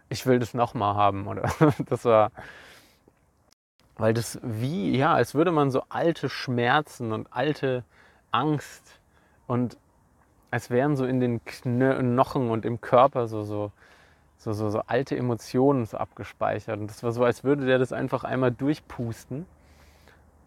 ich 0.08 0.26
will 0.26 0.38
das 0.38 0.52
nochmal 0.54 0.94
haben. 0.96 1.26
Oder 1.26 1.50
das 1.86 2.04
war, 2.04 2.30
weil 3.96 4.14
das 4.14 4.38
wie, 4.42 4.96
ja, 4.96 5.14
als 5.14 5.34
würde 5.34 5.52
man 5.52 5.70
so 5.70 5.82
alte 5.88 6.28
Schmerzen 6.28 7.12
und 7.12 7.28
alte 7.32 7.84
Angst 8.32 9.00
und 9.46 9.78
als 10.50 10.70
wären 10.70 10.96
so 10.96 11.04
in 11.04 11.20
den 11.20 11.44
Knochen 11.44 12.50
und 12.50 12.64
im 12.64 12.80
Körper 12.80 13.28
so, 13.28 13.42
so, 13.42 13.72
so, 14.44 14.52
so, 14.52 14.68
so 14.68 14.82
alte 14.86 15.16
Emotionen 15.16 15.86
so 15.86 15.96
abgespeichert. 15.96 16.78
Und 16.78 16.88
das 16.88 17.02
war 17.02 17.12
so, 17.12 17.24
als 17.24 17.44
würde 17.44 17.64
der 17.64 17.78
das 17.78 17.92
einfach 17.92 18.24
einmal 18.24 18.52
durchpusten. 18.52 19.46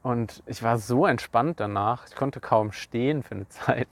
Und 0.03 0.43
ich 0.45 0.61
war 0.61 0.77
so 0.77 1.07
entspannt 1.07 1.59
danach. 1.59 2.07
Ich 2.07 2.15
konnte 2.15 2.39
kaum 2.39 2.71
stehen 2.71 3.23
für 3.23 3.35
eine 3.35 3.49
Zeit, 3.49 3.87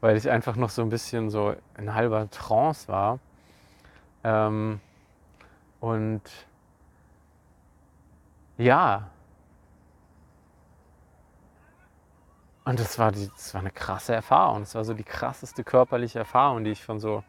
weil 0.00 0.16
ich 0.16 0.30
einfach 0.30 0.56
noch 0.56 0.70
so 0.70 0.80
ein 0.82 0.88
bisschen 0.88 1.28
so 1.28 1.54
in 1.76 1.94
halber 1.94 2.30
Trance 2.30 2.88
war. 2.88 3.18
Ähm, 4.24 4.80
und 5.80 6.22
ja. 8.56 9.10
Und 12.64 12.80
das 12.80 12.98
war, 12.98 13.12
die, 13.12 13.28
das 13.28 13.52
war 13.52 13.60
eine 13.60 13.70
krasse 13.70 14.14
Erfahrung. 14.14 14.60
Das 14.60 14.74
war 14.74 14.84
so 14.84 14.94
die 14.94 15.04
krasseste 15.04 15.64
körperliche 15.64 16.18
Erfahrung, 16.18 16.64
die 16.64 16.70
ich 16.70 16.82
von 16.82 16.98
so 16.98 17.22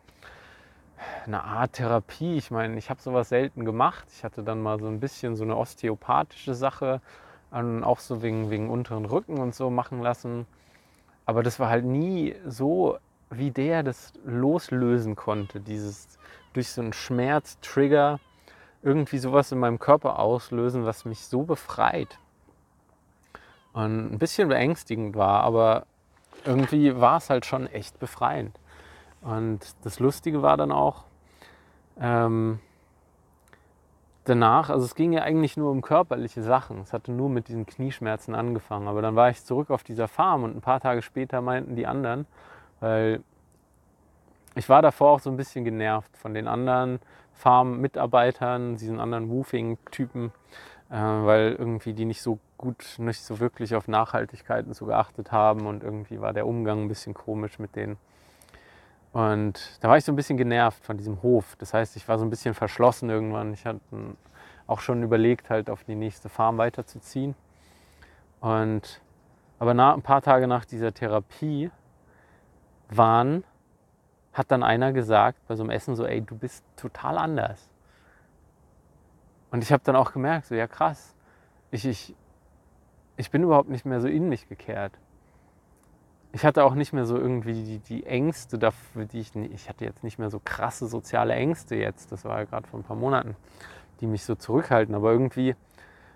einer 1.26 1.44
Art 1.44 1.74
Therapie, 1.74 2.38
ich 2.38 2.52
meine, 2.52 2.78
ich 2.78 2.90
habe 2.90 3.02
sowas 3.02 3.30
selten 3.30 3.66
gemacht. 3.66 4.08
Ich 4.16 4.24
hatte 4.24 4.44
dann 4.44 4.62
mal 4.62 4.80
so 4.80 4.88
ein 4.88 5.00
bisschen 5.00 5.36
so 5.36 5.44
eine 5.44 5.56
osteopathische 5.58 6.54
Sache, 6.54 7.02
auch 7.52 8.00
so 8.00 8.22
wegen, 8.22 8.50
wegen 8.50 8.70
unteren 8.70 9.06
Rücken 9.06 9.38
und 9.38 9.56
so 9.56 9.70
machen 9.70 10.02
lassen. 10.02 10.46
Aber 11.26 11.42
das 11.42 11.60
war 11.60 11.70
halt 11.70 11.86
nie 11.86 12.36
so, 12.46 12.98
wie 13.30 13.52
der 13.52 13.82
das 13.84 14.14
loslösen 14.26 15.16
konnte, 15.16 15.60
dieses 15.60 16.20
durch 16.54 16.70
so 16.70 16.82
einen 16.82 16.94
Schmerztrigger 16.94 18.20
irgendwie 18.84 19.18
sowas 19.18 19.52
in 19.52 19.60
meinem 19.60 19.80
Körper 19.80 20.20
auslösen, 20.20 20.86
was 20.86 21.06
mich 21.06 21.26
so 21.26 21.44
befreit. 21.44 22.20
Und 23.74 24.14
ein 24.14 24.20
bisschen 24.20 24.48
beängstigend 24.48 25.16
war, 25.16 25.42
aber 25.44 25.86
irgendwie 26.46 26.96
war 27.00 27.18
es 27.18 27.30
halt 27.30 27.46
schon 27.46 27.68
echt 27.68 28.00
befreiend. 28.00 28.58
Und 29.26 29.60
das 29.84 30.00
Lustige 30.00 30.44
war 30.44 30.56
dann 30.56 30.72
auch, 30.72 31.04
ähm, 32.00 32.60
danach, 34.24 34.70
also 34.70 34.86
es 34.86 34.94
ging 34.94 35.14
ja 35.14 35.24
eigentlich 35.24 35.58
nur 35.58 35.72
um 35.72 35.82
körperliche 35.82 36.44
Sachen. 36.44 36.80
Es 36.82 36.94
hatte 36.94 37.12
nur 37.12 37.30
mit 37.30 37.48
diesen 37.48 37.66
Knieschmerzen 37.66 38.36
angefangen. 38.36 38.88
Aber 38.88 39.02
dann 39.02 39.16
war 39.16 39.30
ich 39.30 39.44
zurück 39.44 39.72
auf 39.72 39.84
dieser 39.84 40.08
Farm 40.08 40.44
und 40.44 40.56
ein 40.56 40.62
paar 40.62 40.80
Tage 40.80 41.02
später 41.02 41.42
meinten 41.42 41.76
die 41.76 41.88
anderen, 41.88 42.28
weil 42.80 43.24
ich 44.56 44.70
war 44.70 44.82
davor 44.82 45.12
auch 45.12 45.20
so 45.20 45.30
ein 45.30 45.38
bisschen 45.38 45.66
genervt 45.66 46.16
von 46.16 46.34
den 46.34 46.48
anderen 46.48 47.00
Farm-Mitarbeitern, 47.34 48.78
diesen 48.78 49.00
anderen 49.00 49.30
Woofing-Typen, 49.30 50.32
äh, 50.90 50.96
weil 50.96 51.56
irgendwie 51.58 51.94
die 51.94 52.06
nicht 52.06 52.22
so 52.22 52.40
gut, 52.58 52.96
nicht 53.00 53.22
so 53.22 53.40
wirklich 53.40 53.76
auf 53.76 53.88
Nachhaltigkeit 53.88 54.68
und 54.68 54.74
so 54.74 54.86
geachtet 54.86 55.32
haben 55.32 55.66
und 55.66 55.84
irgendwie 55.84 56.22
war 56.22 56.32
der 56.32 56.48
Umgang 56.48 56.84
ein 56.84 56.88
bisschen 56.88 57.14
komisch 57.14 57.58
mit 57.60 57.76
denen. 57.76 57.98
Und 59.16 59.82
da 59.82 59.88
war 59.88 59.96
ich 59.96 60.04
so 60.04 60.12
ein 60.12 60.18
bisschen 60.18 60.36
genervt 60.36 60.84
von 60.84 60.98
diesem 60.98 61.24
Hof. 61.24 61.56
Das 61.58 61.74
heißt, 61.74 61.96
ich 61.96 62.06
war 62.10 62.20
so 62.20 62.26
ein 62.26 62.30
bisschen 62.30 62.54
verschlossen 62.54 63.10
irgendwann. 63.10 63.54
Ich 63.54 63.66
hatte 63.66 63.80
auch 64.68 64.82
schon 64.82 65.04
überlegt, 65.04 65.50
halt 65.50 65.70
auf 65.70 65.86
die 65.86 65.96
nächste 65.96 66.28
Farm 66.28 66.58
weiterzuziehen. 66.58 67.34
Und 68.42 69.00
aber 69.58 69.74
nach, 69.74 69.94
ein 69.94 70.02
paar 70.02 70.22
Tage 70.22 70.48
nach 70.48 70.66
dieser 70.66 70.94
Therapie 70.94 71.72
waren 72.90 73.46
hat 74.34 74.52
dann 74.52 74.64
einer 74.64 74.92
gesagt 74.92 75.40
bei 75.48 75.56
so 75.56 75.64
einem 75.64 75.70
Essen 75.70 75.96
so, 75.96 76.06
ey, 76.06 76.20
du 76.20 76.38
bist 76.38 76.66
total 76.76 77.18
anders. 77.18 77.70
Und 79.50 79.64
ich 79.64 79.72
habe 79.72 79.82
dann 79.86 79.96
auch 79.96 80.12
gemerkt, 80.12 80.48
so, 80.48 80.56
ja 80.56 80.68
krass, 80.68 81.16
ich, 81.72 81.86
ich, 81.86 82.14
ich 83.16 83.32
bin 83.32 83.44
überhaupt 83.44 83.70
nicht 83.70 83.86
mehr 83.86 84.02
so 84.02 84.10
in 84.10 84.28
mich 84.28 84.50
gekehrt. 84.50 84.92
Ich 86.36 86.44
hatte 86.44 86.66
auch 86.66 86.76
nicht 86.76 86.92
mehr 86.92 87.06
so 87.06 87.16
irgendwie 87.16 87.54
die, 87.54 87.80
die 87.80 88.06
Ängste 88.06 88.60
dafür, 88.60 89.06
die 89.06 89.22
ich, 89.22 89.34
ich 89.38 89.70
hatte 89.70 89.86
jetzt 89.86 90.04
nicht 90.04 90.20
mehr 90.20 90.30
so 90.30 90.42
krasse 90.44 90.86
soziale 90.86 91.34
Ängste 91.34 91.78
jetzt, 91.78 92.12
das 92.12 92.26
war 92.26 92.40
ja 92.40 92.44
gerade 92.44 92.68
vor 92.68 92.78
ein 92.78 92.84
paar 92.84 92.98
Monaten, 92.98 93.38
die 94.02 94.06
mich 94.06 94.26
so 94.26 94.36
zurückhalten, 94.36 94.96
aber 94.96 95.14
irgendwie 95.14 95.56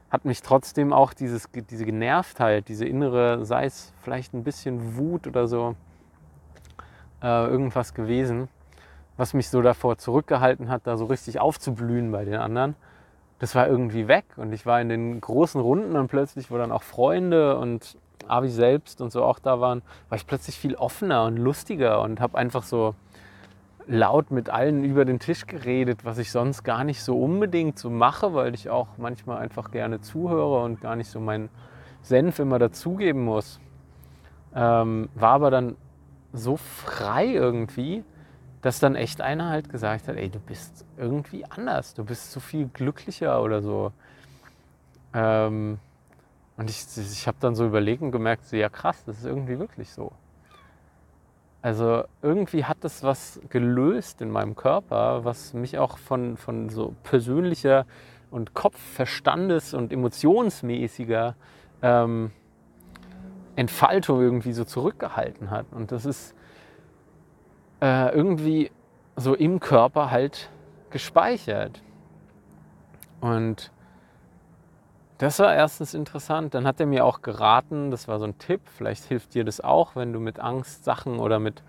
hat 0.10 0.26
mich 0.26 0.42
trotzdem 0.42 0.92
auch 0.92 1.14
dieses, 1.14 1.48
diese 1.54 1.86
Genervtheit, 1.86 2.68
diese 2.68 2.84
innere, 2.84 3.46
sei 3.46 3.64
es 3.64 3.94
vielleicht 4.02 4.34
ein 4.34 4.44
bisschen 4.44 4.98
Wut 4.98 5.26
oder 5.26 5.48
so, 5.48 5.78
äh, 7.24 7.48
irgendwas 7.48 7.94
gewesen, 7.94 8.50
was 9.16 9.34
mich 9.34 9.48
so 9.48 9.62
davor 9.62 10.00
zurückgehalten 10.00 10.68
hat, 10.68 10.82
da 10.84 10.98
so 10.98 11.06
richtig 11.06 11.40
aufzublühen 11.40 12.12
bei 12.12 12.26
den 12.26 12.36
anderen. 12.36 12.76
Das 13.40 13.56
war 13.56 13.70
irgendwie 13.70 14.10
weg 14.10 14.26
und 14.36 14.52
ich 14.52 14.66
war 14.66 14.82
in 14.82 14.90
den 14.90 15.22
großen 15.22 15.62
Runden 15.62 15.96
und 15.96 16.10
plötzlich, 16.10 16.52
wo 16.52 16.58
dann 16.58 16.74
auch 16.74 16.84
Freunde 16.84 17.58
und 17.58 17.96
Avi 18.30 18.50
selbst 18.50 19.02
und 19.02 19.12
so 19.12 19.24
auch 19.24 19.40
da 19.40 19.60
waren, 19.60 19.82
war 20.10 20.18
ich 20.18 20.28
plötzlich 20.28 20.58
viel 20.58 20.76
offener 20.76 21.26
und 21.26 21.38
lustiger 21.38 22.02
und 22.02 22.20
habe 22.20 22.38
einfach 22.38 22.64
so 22.64 22.96
laut 23.88 24.30
mit 24.30 24.50
allen 24.50 24.84
über 24.84 25.04
den 25.04 25.20
Tisch 25.20 25.48
geredet, 25.48 26.06
was 26.06 26.20
ich 26.20 26.32
sonst 26.32 26.64
gar 26.64 26.84
nicht 26.84 27.04
so 27.04 27.20
unbedingt 27.20 27.80
so 27.80 27.90
mache, 27.90 28.34
weil 28.34 28.54
ich 28.54 28.70
auch 28.70 28.88
manchmal 28.98 29.40
einfach 29.40 29.72
gerne 29.72 30.00
zuhöre 30.00 30.64
und 30.64 30.80
gar 30.80 30.96
nicht 30.96 31.10
so 31.10 31.20
meinen 31.20 31.50
Senf 32.02 32.40
immer 32.40 32.60
dazugeben 32.60 33.26
muss. 33.26 33.60
Ähm, 34.54 35.10
war 35.16 35.32
aber 35.32 35.52
dann 35.52 35.76
so 36.34 36.58
frei 36.58 37.28
irgendwie, 37.28 38.04
dass 38.62 38.80
dann 38.80 38.96
echt 38.96 39.22
einer 39.22 39.50
halt 39.50 39.70
gesagt 39.70 40.08
hat, 40.08 40.16
ey, 40.16 40.30
du 40.30 40.40
bist 40.40 40.86
irgendwie 40.98 41.46
anders, 41.46 41.94
du 41.94 42.04
bist 42.04 42.32
so 42.32 42.40
viel 42.40 42.68
glücklicher 42.68 43.42
oder 43.42 43.62
so. 43.62 43.92
Ähm, 45.14 45.80
und 46.60 46.70
ich, 46.70 46.86
ich 46.98 47.26
habe 47.26 47.38
dann 47.40 47.56
so 47.56 47.66
überlegt 47.66 48.02
und 48.02 48.12
gemerkt, 48.12 48.44
so, 48.44 48.58
ja 48.58 48.68
krass, 48.68 49.06
das 49.06 49.20
ist 49.20 49.26
irgendwie 49.26 49.60
wirklich 49.60 49.92
so. 49.92 50.12
Also 51.62 52.04
irgendwie 52.22 52.66
hat 52.66 52.80
das 52.82 53.02
was 53.02 53.40
gelöst 53.48 54.22
in 54.22 54.30
meinem 54.30 54.58
Körper, 54.58 55.24
was 55.24 55.54
mich 55.54 55.78
auch 55.78 55.98
von, 55.98 56.36
von 56.36 56.68
so 56.68 56.96
persönlicher 57.04 57.86
und 58.30 58.56
Kopfverstandes- 58.56 59.74
und 59.74 59.94
emotionsmäßiger 59.94 61.36
ähm, 61.82 62.32
Entfaltung 63.56 64.20
irgendwie 64.20 64.52
so 64.52 64.66
zurückgehalten 64.66 65.52
hat. 65.52 65.66
Und 65.72 65.94
das 65.94 66.04
ist 66.04 66.36
äh, 67.82 68.14
irgendwie 68.14 68.70
so 69.16 69.34
im 69.34 69.62
Körper 69.62 70.12
halt 70.12 70.50
gespeichert. 70.90 71.82
Und 73.22 73.72
das 75.20 75.38
war 75.40 75.54
erstens 75.54 75.94
interessant. 75.94 76.54
Dann 76.54 76.66
hat 76.66 76.80
er 76.80 76.86
mir 76.86 77.06
auch 77.06 77.22
geraten, 77.22 77.92
das 77.92 78.08
war 78.08 78.20
so 78.20 78.26
ein 78.26 78.38
Tipp, 78.40 78.62
vielleicht 78.78 79.04
hilft 79.04 79.34
dir 79.36 79.44
das 79.44 79.60
auch, 79.60 79.96
wenn 79.96 80.14
du 80.14 80.20
mit 80.20 80.40
Angstsachen 80.40 81.20
oder 81.20 81.40
mit, 81.40 81.62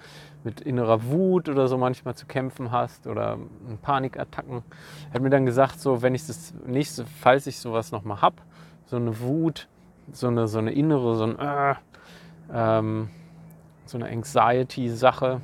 mit 0.45 0.61
innerer 0.61 1.05
Wut 1.05 1.49
oder 1.49 1.67
so 1.67 1.77
manchmal 1.77 2.15
zu 2.15 2.27
kämpfen 2.27 2.71
hast 2.71 3.09
oder 3.09 3.39
Panikattacken. 3.83 4.63
Er 5.11 5.15
hat 5.15 5.23
mir 5.23 5.31
dann 5.31 5.47
gesagt, 5.47 5.81
so 5.81 6.01
wenn 6.01 6.15
ich 6.15 6.27
das 6.29 6.55
nächste, 6.65 7.05
falls 7.05 7.49
ich 7.49 7.59
sowas 7.59 7.91
nochmal 7.91 8.23
habe, 8.23 8.37
so 8.87 8.97
eine 8.97 9.21
Wut, 9.21 9.67
so 10.13 10.29
eine, 10.29 10.47
so 10.47 10.59
eine 10.59 10.73
innere, 10.73 11.17
so, 11.17 11.25
ein, 11.25 11.39
äh, 11.41 11.75
ähm, 12.55 13.09
so 13.85 13.99
eine 13.99 14.07
Anxiety-Sache, 14.07 15.41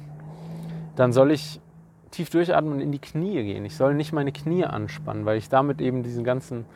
dann 0.95 1.13
soll 1.13 1.33
ich 1.33 1.61
tief 2.13 2.31
durchatmen 2.31 2.75
und 2.75 2.81
in 2.81 2.93
die 2.93 3.01
Knie 3.01 3.43
gehen. 3.43 3.65
Ich 3.65 3.77
soll 3.77 3.95
nicht 3.95 4.13
meine 4.13 4.31
Knie 4.31 4.65
anspannen, 4.65 5.25
weil 5.25 5.39
ich 5.39 5.49
damit 5.49 5.81
eben 5.81 6.05
diesen 6.05 6.23
ganzen, 6.23 6.67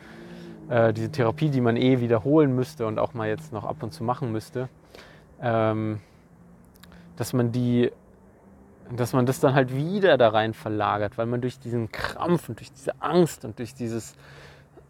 äh, 0.71 0.93
diese 0.93 1.11
Therapie, 1.11 1.49
die 1.49 1.59
man 1.59 1.75
eh 1.75 1.99
wiederholen 1.99 2.55
müsste 2.55 2.87
und 2.87 2.97
auch 2.97 3.13
mal 3.13 3.27
jetzt 3.27 3.51
noch 3.51 3.65
ab 3.65 3.83
und 3.83 3.91
zu 3.91 4.05
machen 4.05 4.31
müsste, 4.31 4.69
ähm, 5.41 5.99
dass 7.17 7.33
man 7.33 7.51
die 7.51 7.91
dass 8.93 9.13
man 9.13 9.25
das 9.25 9.39
dann 9.39 9.53
halt 9.53 9.73
wieder 9.73 10.17
da 10.17 10.29
rein 10.29 10.53
verlagert, 10.53 11.17
weil 11.17 11.25
man 11.25 11.39
durch 11.39 11.59
diesen 11.59 11.93
Krampf 11.93 12.49
und 12.49 12.59
durch 12.59 12.73
diese 12.73 13.01
Angst 13.01 13.45
und 13.45 13.59
durch 13.59 13.73
dieses 13.73 14.15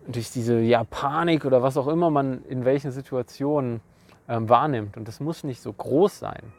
durch 0.07 0.31
diese 0.31 0.59
ja, 0.59 0.83
Panik 0.83 1.45
oder 1.45 1.61
was 1.61 1.77
auch 1.77 1.87
immer 1.87 2.09
man 2.09 2.43
in 2.45 2.65
welchen 2.65 2.91
Situationen 2.91 3.81
ähm, 4.27 4.49
wahrnimmt. 4.49 4.97
Und 4.97 5.07
das 5.07 5.19
muss 5.19 5.43
nicht 5.43 5.61
so 5.61 5.71
groß 5.71 6.17
sein. 6.17 6.53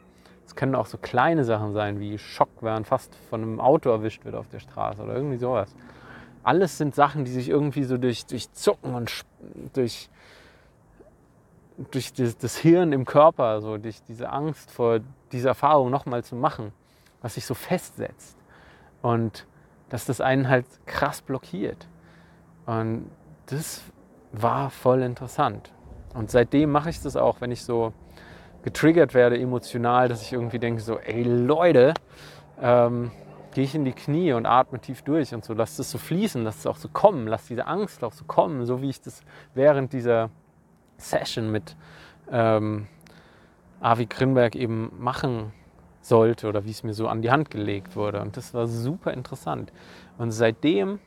Es 0.45 0.55
können 0.55 0.75
auch 0.75 0.85
so 0.85 0.97
kleine 0.97 1.43
Sachen 1.43 1.73
sein, 1.73 1.99
wie 1.99 2.17
Schock, 2.17 2.49
wenn 2.61 2.73
man 2.73 2.85
fast 2.85 3.15
von 3.29 3.41
einem 3.41 3.59
Auto 3.59 3.89
erwischt 3.89 4.23
wird 4.23 4.35
auf 4.35 4.47
der 4.47 4.59
Straße 4.59 5.01
oder 5.01 5.15
irgendwie 5.15 5.37
sowas. 5.37 5.75
Alles 6.43 6.77
sind 6.77 6.93
Sachen, 6.93 7.25
die 7.25 7.31
sich 7.31 7.49
irgendwie 7.49 7.83
so 7.83 7.97
durch, 7.97 8.25
durch 8.25 8.51
Zucken 8.51 8.95
und 8.95 9.23
durch, 9.73 10.09
durch 11.91 12.13
das, 12.13 12.37
das 12.37 12.57
Hirn 12.57 12.91
im 12.91 13.05
Körper, 13.05 13.61
so 13.61 13.77
durch 13.77 14.03
diese 14.03 14.29
Angst 14.29 14.69
vor 14.71 14.99
dieser 15.31 15.49
Erfahrung 15.49 15.89
nochmal 15.89 16.23
zu 16.23 16.35
machen, 16.35 16.73
was 17.21 17.35
sich 17.35 17.45
so 17.45 17.53
festsetzt. 17.53 18.37
Und 19.01 19.47
dass 19.89 20.05
das 20.05 20.21
einen 20.21 20.49
halt 20.49 20.65
krass 20.85 21.21
blockiert. 21.21 21.87
Und 22.65 23.09
das 23.47 23.81
war 24.31 24.69
voll 24.69 25.01
interessant. 25.01 25.71
Und 26.13 26.31
seitdem 26.31 26.71
mache 26.71 26.89
ich 26.89 27.01
das 27.01 27.15
auch, 27.15 27.41
wenn 27.41 27.51
ich 27.51 27.63
so 27.63 27.93
getriggert 28.63 29.13
werde 29.13 29.37
emotional, 29.39 30.07
dass 30.07 30.21
ich 30.21 30.33
irgendwie 30.33 30.59
denke 30.59 30.81
so, 30.81 30.97
ey 30.97 31.23
Leute, 31.23 31.93
ähm, 32.61 33.11
gehe 33.53 33.63
ich 33.63 33.75
in 33.75 33.85
die 33.85 33.93
Knie 33.93 34.33
und 34.33 34.45
atme 34.45 34.79
tief 34.79 35.01
durch 35.01 35.33
und 35.33 35.43
so, 35.45 35.53
lass 35.53 35.77
das 35.77 35.89
so 35.91 35.97
fließen, 35.97 36.43
lass 36.43 36.59
es 36.59 36.67
auch 36.67 36.77
so 36.77 36.89
kommen, 36.89 37.27
lass 37.27 37.47
diese 37.47 37.67
Angst 37.67 38.03
auch 38.03 38.13
so 38.13 38.25
kommen, 38.25 38.65
so 38.65 38.81
wie 38.81 38.89
ich 38.89 39.01
das 39.01 39.21
während 39.53 39.93
dieser 39.93 40.29
Session 40.97 41.51
mit 41.51 41.75
ähm, 42.31 42.87
Avi 43.79 44.05
Grinberg 44.05 44.55
eben 44.55 44.91
machen 44.99 45.51
sollte 46.01 46.47
oder 46.47 46.65
wie 46.65 46.71
es 46.71 46.83
mir 46.83 46.93
so 46.93 47.07
an 47.07 47.21
die 47.21 47.31
Hand 47.31 47.49
gelegt 47.49 47.95
wurde. 47.95 48.21
Und 48.21 48.37
das 48.37 48.53
war 48.53 48.67
super 48.67 49.13
interessant. 49.13 49.71
Und 50.17 50.31
seitdem 50.31 50.99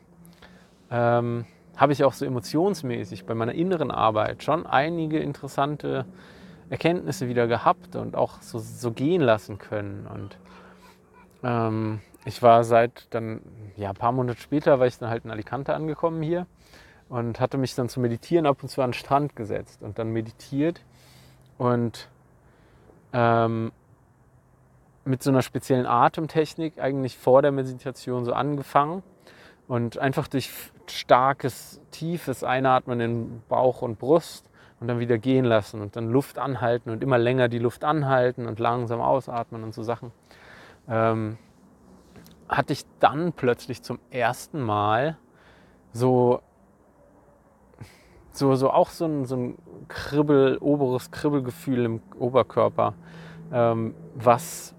ähm, 0.90 1.44
habe 1.76 1.92
ich 1.92 2.04
auch 2.04 2.12
so 2.12 2.24
emotionsmäßig 2.24 3.26
bei 3.26 3.34
meiner 3.34 3.52
inneren 3.52 3.90
Arbeit 3.90 4.42
schon 4.42 4.66
einige 4.66 5.18
interessante 5.18 6.06
Erkenntnisse 6.70 7.28
wieder 7.28 7.46
gehabt 7.46 7.96
und 7.96 8.16
auch 8.16 8.40
so, 8.40 8.58
so 8.58 8.90
gehen 8.90 9.22
lassen 9.22 9.58
können. 9.58 10.06
Und 10.06 10.38
ähm, 11.42 12.00
ich 12.26 12.42
war 12.42 12.64
seit 12.64 13.06
dann, 13.14 13.40
ja, 13.76 13.90
ein 13.90 13.94
paar 13.94 14.12
Monate 14.12 14.40
später, 14.40 14.80
war 14.80 14.86
ich 14.86 14.98
dann 14.98 15.08
halt 15.08 15.24
in 15.24 15.30
Alicante 15.30 15.74
angekommen 15.74 16.22
hier 16.22 16.46
und 17.08 17.38
hatte 17.38 17.56
mich 17.56 17.76
dann 17.76 17.88
zu 17.88 18.00
meditieren 18.00 18.46
ab 18.46 18.62
und 18.62 18.68
zu 18.68 18.82
an 18.82 18.90
den 18.90 18.94
Strand 18.94 19.36
gesetzt 19.36 19.82
und 19.82 19.98
dann 19.98 20.10
meditiert 20.10 20.84
und 21.56 22.08
ähm, 23.12 23.70
mit 25.04 25.22
so 25.22 25.30
einer 25.30 25.42
speziellen 25.42 25.86
Atemtechnik 25.86 26.80
eigentlich 26.80 27.16
vor 27.16 27.42
der 27.42 27.52
Meditation 27.52 28.24
so 28.24 28.32
angefangen 28.32 29.04
und 29.68 29.98
einfach 29.98 30.26
durch 30.26 30.50
starkes, 30.88 31.80
tiefes 31.92 32.42
Einatmen 32.42 33.00
in 33.00 33.42
Bauch 33.48 33.82
und 33.82 34.00
Brust 34.00 34.50
und 34.80 34.88
dann 34.88 34.98
wieder 34.98 35.16
gehen 35.16 35.44
lassen 35.44 35.80
und 35.80 35.94
dann 35.94 36.10
Luft 36.10 36.40
anhalten 36.40 36.90
und 36.90 37.04
immer 37.04 37.18
länger 37.18 37.46
die 37.46 37.60
Luft 37.60 37.84
anhalten 37.84 38.46
und 38.46 38.58
langsam 38.58 39.00
ausatmen 39.00 39.62
und 39.62 39.74
so 39.74 39.84
Sachen. 39.84 40.10
Ähm, 40.88 41.38
hatte 42.48 42.72
ich 42.72 42.84
dann 43.00 43.32
plötzlich 43.32 43.82
zum 43.82 43.98
ersten 44.10 44.60
Mal 44.60 45.18
so, 45.92 46.40
so, 48.30 48.54
so 48.54 48.70
auch 48.70 48.90
so 48.90 49.06
ein, 49.06 49.24
so 49.24 49.36
ein 49.36 49.58
Kribbel, 49.88 50.58
oberes 50.58 51.10
Kribbelgefühl 51.10 51.84
im 51.84 52.02
Oberkörper, 52.18 52.94
ähm, 53.52 53.94
was 54.14 54.74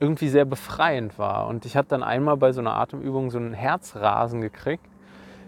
irgendwie 0.00 0.28
sehr 0.28 0.44
befreiend 0.44 1.18
war. 1.18 1.46
Und 1.46 1.64
ich 1.64 1.76
hatte 1.76 1.88
dann 1.90 2.02
einmal 2.02 2.36
bei 2.36 2.52
so 2.52 2.60
einer 2.60 2.74
Atemübung 2.74 3.30
so 3.30 3.38
einen 3.38 3.54
Herzrasen 3.54 4.40
gekriegt, 4.40 4.86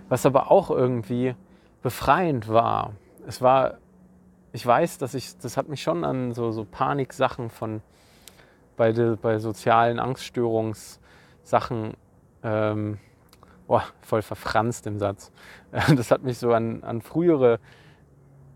was 0.09 0.25
aber 0.25 0.51
auch 0.51 0.71
irgendwie 0.71 1.35
befreiend 1.83 2.49
war. 2.49 2.93
Es 3.27 3.43
war, 3.43 3.75
ich 4.53 4.65
weiß, 4.65 4.99
dass 4.99 5.15
ich, 5.15 5.37
das 5.39 5.57
hat 5.57 5.69
mich 5.69 5.83
schon 5.83 6.05
an 6.05 6.33
so, 6.33 6.51
so 6.51 6.65
Paniksachen 6.65 7.51
von, 7.51 7.83
bei, 8.77 8.93
de, 8.93 9.17
bei 9.17 9.39
sozialen 9.39 9.99
Angststörungssachen, 11.49 11.95
ähm, 12.43 12.99
oh, 13.67 13.81
voll 14.03 14.23
verfranst 14.23 14.87
im 14.87 14.99
Satz. 14.99 15.33
Das 15.97 16.11
hat 16.11 16.23
mich 16.23 16.39
so 16.39 16.53
an, 16.53 16.83
an 16.83 17.03
frühere 17.03 17.59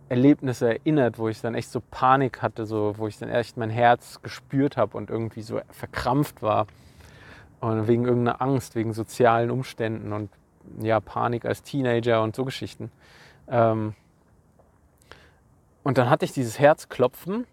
Erlebnisse 0.08 0.75
erinnert, 0.78 1.18
wo 1.18 1.28
ich 1.28 1.40
dann 1.40 1.54
echt 1.54 1.70
so 1.70 1.80
Panik 1.80 2.42
hatte, 2.42 2.66
so, 2.66 2.94
wo 2.99 3.08
ich 3.08 3.18
dann 3.18 3.30
echt 3.30 3.56
mein 3.56 3.70
Herz 3.70 4.20
gespürt 4.22 4.76
habe 4.76 4.96
und 4.96 5.11
irgendwie 5.11 5.42
so 5.42 5.61
verkrampft 5.70 6.42
war. 6.42 6.66
Und 7.61 7.87
wegen 7.87 8.04
irgendeiner 8.04 8.42
Angst, 8.42 8.75
wegen 8.75 8.92
sozialen 8.92 9.50
Umständen 9.50 10.12
und 10.12 10.30
ja, 10.80 11.00
Panik 11.00 11.44
als 11.44 11.62
Teenager 11.62 12.22
und 12.22 12.34
so 12.34 12.44
Geschichten. 12.44 12.90
Ähm 13.49 13.94
und 15.84 15.99
dann 15.99 16.11
hatte 16.11 16.25
ich 16.25 16.32
dieses 16.32 16.58
Herzklopfen 16.58 17.46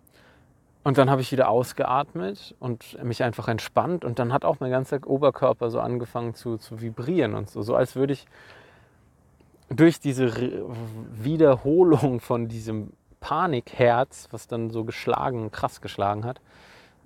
und 0.89 0.97
dann 0.97 1.11
habe 1.11 1.21
ich 1.21 1.31
wieder 1.31 1.49
ausgeatmet 1.49 2.55
und 2.57 2.97
mich 3.03 3.21
einfach 3.21 3.47
entspannt 3.47 4.03
und 4.03 4.17
dann 4.17 4.33
hat 4.33 4.43
auch 4.43 4.59
mein 4.59 4.71
ganzer 4.71 4.99
Oberkörper 5.05 5.69
so 5.69 5.79
angefangen 5.79 6.33
zu, 6.33 6.57
zu 6.57 6.81
vibrieren 6.81 7.35
und 7.35 7.47
so, 7.47 7.61
so 7.61 7.75
als 7.75 7.95
würde 7.95 8.13
ich 8.13 8.25
durch 9.69 9.99
diese 9.99 10.33
Wiederholung 11.13 12.21
von 12.21 12.47
diesem 12.47 12.93
Panikherz, 13.19 14.29
was 14.31 14.47
dann 14.47 14.71
so 14.71 14.83
geschlagen, 14.83 15.51
krass 15.51 15.79
geschlagen 15.79 16.25
hat, 16.25 16.41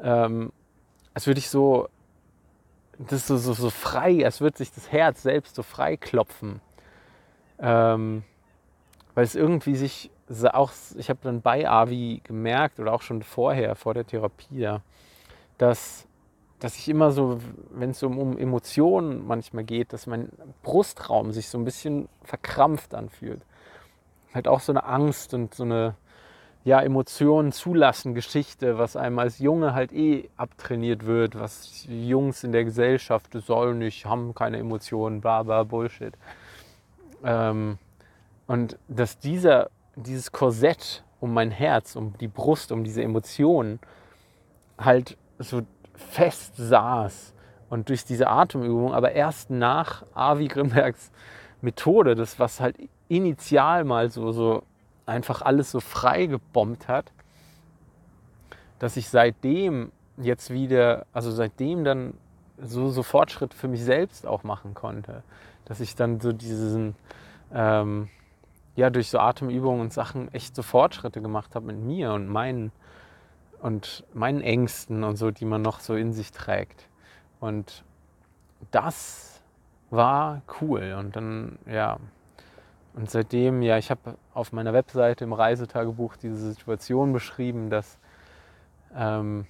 ähm, 0.02 0.54
als 1.14 1.28
würde 1.28 1.40
ich 1.40 1.50
so, 1.50 1.90
das 2.98 3.28
so, 3.28 3.36
so, 3.36 3.52
so 3.52 3.70
frei, 3.70 4.24
als 4.24 4.40
würde 4.40 4.60
sich 4.60 4.72
das 4.72 4.94
Herz 4.94 5.24
selbst 5.24 5.56
so 5.56 5.62
frei 5.62 5.98
klopfen. 5.98 6.62
Ähm, 7.60 8.24
weil 9.14 9.26
es 9.26 9.36
irgendwie 9.36 9.76
sich 9.76 10.10
auch, 10.54 10.72
ich 10.98 11.10
habe 11.10 11.20
dann 11.24 11.42
bei 11.42 11.70
Avi 11.70 12.22
gemerkt 12.24 12.80
oder 12.80 12.94
auch 12.94 13.02
schon 13.02 13.22
vorher, 13.24 13.76
vor 13.76 13.94
der 13.94 14.06
Therapie, 14.06 14.60
ja, 14.60 14.82
dass 15.58 16.08
dass 16.64 16.78
ich 16.78 16.88
immer 16.88 17.12
so, 17.12 17.42
wenn 17.72 17.90
es 17.90 18.02
um, 18.04 18.18
um 18.18 18.38
Emotionen 18.38 19.28
manchmal 19.28 19.66
geht, 19.66 19.92
dass 19.92 20.08
mein 20.08 20.30
Brustraum 20.62 21.34
sich 21.34 21.50
so 21.50 21.58
ein 21.58 21.66
bisschen 21.66 22.08
verkrampft 22.24 22.96
anfühlt. 22.96 23.42
Halt 24.34 24.48
auch 24.48 24.62
so 24.62 24.72
eine 24.72 24.86
Angst 24.86 25.34
und 25.34 25.54
so 25.54 25.64
eine 25.64 25.96
ja, 26.64 26.80
Emotionen 26.80 27.52
zulassen 27.52 28.16
Geschichte, 28.16 28.78
was 28.78 28.96
einem 28.96 29.20
als 29.20 29.40
Junge 29.40 29.74
halt 29.74 29.92
eh 29.92 30.30
abtrainiert 30.38 31.06
wird, 31.06 31.38
was 31.38 31.86
Jungs 31.90 32.46
in 32.46 32.54
der 32.54 32.64
Gesellschaft 32.64 33.34
sollen 33.46 33.80
nicht, 33.80 34.06
haben 34.06 34.34
keine 34.34 34.58
Emotionen, 34.58 35.20
bla 35.20 35.44
bla 35.44 35.64
Bullshit. 35.64 36.14
Ähm, 37.26 37.78
und 38.48 38.78
dass 38.88 39.20
dieser, 39.20 39.70
dieses 39.96 40.32
Korsett 40.32 41.04
um 41.20 41.34
mein 41.34 41.52
Herz, 41.52 41.96
um 41.96 42.18
die 42.18 42.28
Brust, 42.28 42.72
um 42.72 42.84
diese 42.84 43.04
Emotionen 43.04 43.80
halt 44.78 45.18
so 45.40 45.62
fest 45.96 46.56
saß. 46.58 47.34
Und 47.70 47.90
durch 47.90 48.06
diese 48.06 48.28
Atemübung, 48.28 48.94
aber 48.94 49.14
erst 49.14 49.50
nach 49.50 50.06
Avi 50.14 50.48
Grimbergs 50.48 51.12
Methode, 51.62 52.14
das 52.14 52.40
was 52.40 52.60
halt 52.60 52.78
initial 53.08 53.84
mal 53.84 54.12
so, 54.12 54.32
so 54.32 54.64
einfach 55.06 55.42
alles 55.42 55.72
so 55.72 55.80
frei 55.80 56.26
gebombt 56.26 56.88
hat, 56.88 57.12
dass 58.80 58.98
ich 58.98 59.10
seitdem 59.10 59.92
jetzt 60.18 60.50
wieder, 60.52 61.06
also 61.14 61.32
seitdem 61.32 61.84
dann 61.84 62.14
so, 62.62 62.90
so 62.90 63.02
Fortschritt 63.02 63.54
für 63.54 63.68
mich 63.68 63.84
selbst 63.84 64.28
auch 64.28 64.44
machen 64.44 64.74
konnte. 64.74 65.24
Dass 65.66 65.80
ich 65.80 65.96
dann 65.96 66.20
so 66.20 66.34
diesen, 66.34 66.96
ähm, 67.54 68.10
ja, 68.76 68.90
durch 68.90 69.10
so 69.10 69.20
Atemübungen 69.20 69.82
und 69.82 69.94
Sachen 69.94 70.34
echt 70.34 70.56
so 70.56 70.64
Fortschritte 70.64 71.22
gemacht 71.22 71.56
habe 71.56 71.68
mit 71.68 71.78
mir 71.78 72.14
und 72.14 72.28
meinen 72.28 72.72
und 73.64 74.04
meinen 74.14 74.42
Ängsten 74.42 75.06
und 75.06 75.16
so, 75.16 75.32
die 75.32 75.46
man 75.46 75.62
noch 75.62 75.80
so 75.80 75.96
in 75.96 76.12
sich 76.12 76.32
trägt. 76.34 76.90
Und 77.40 77.86
das 78.72 79.42
war 79.90 80.42
cool. 80.60 80.96
Und 81.00 81.16
dann, 81.16 81.58
ja, 81.66 81.98
und 82.94 83.10
seitdem, 83.10 83.62
ja, 83.62 83.78
ich 83.78 83.90
habe 83.90 84.18
auf 84.34 84.52
meiner 84.52 84.74
Webseite 84.74 85.24
im 85.24 85.32
Reisetagebuch 85.32 86.18
diese 86.18 86.52
Situation 86.52 87.14
beschrieben, 87.14 87.70
dass, 87.70 88.00
ähm, 88.96 89.46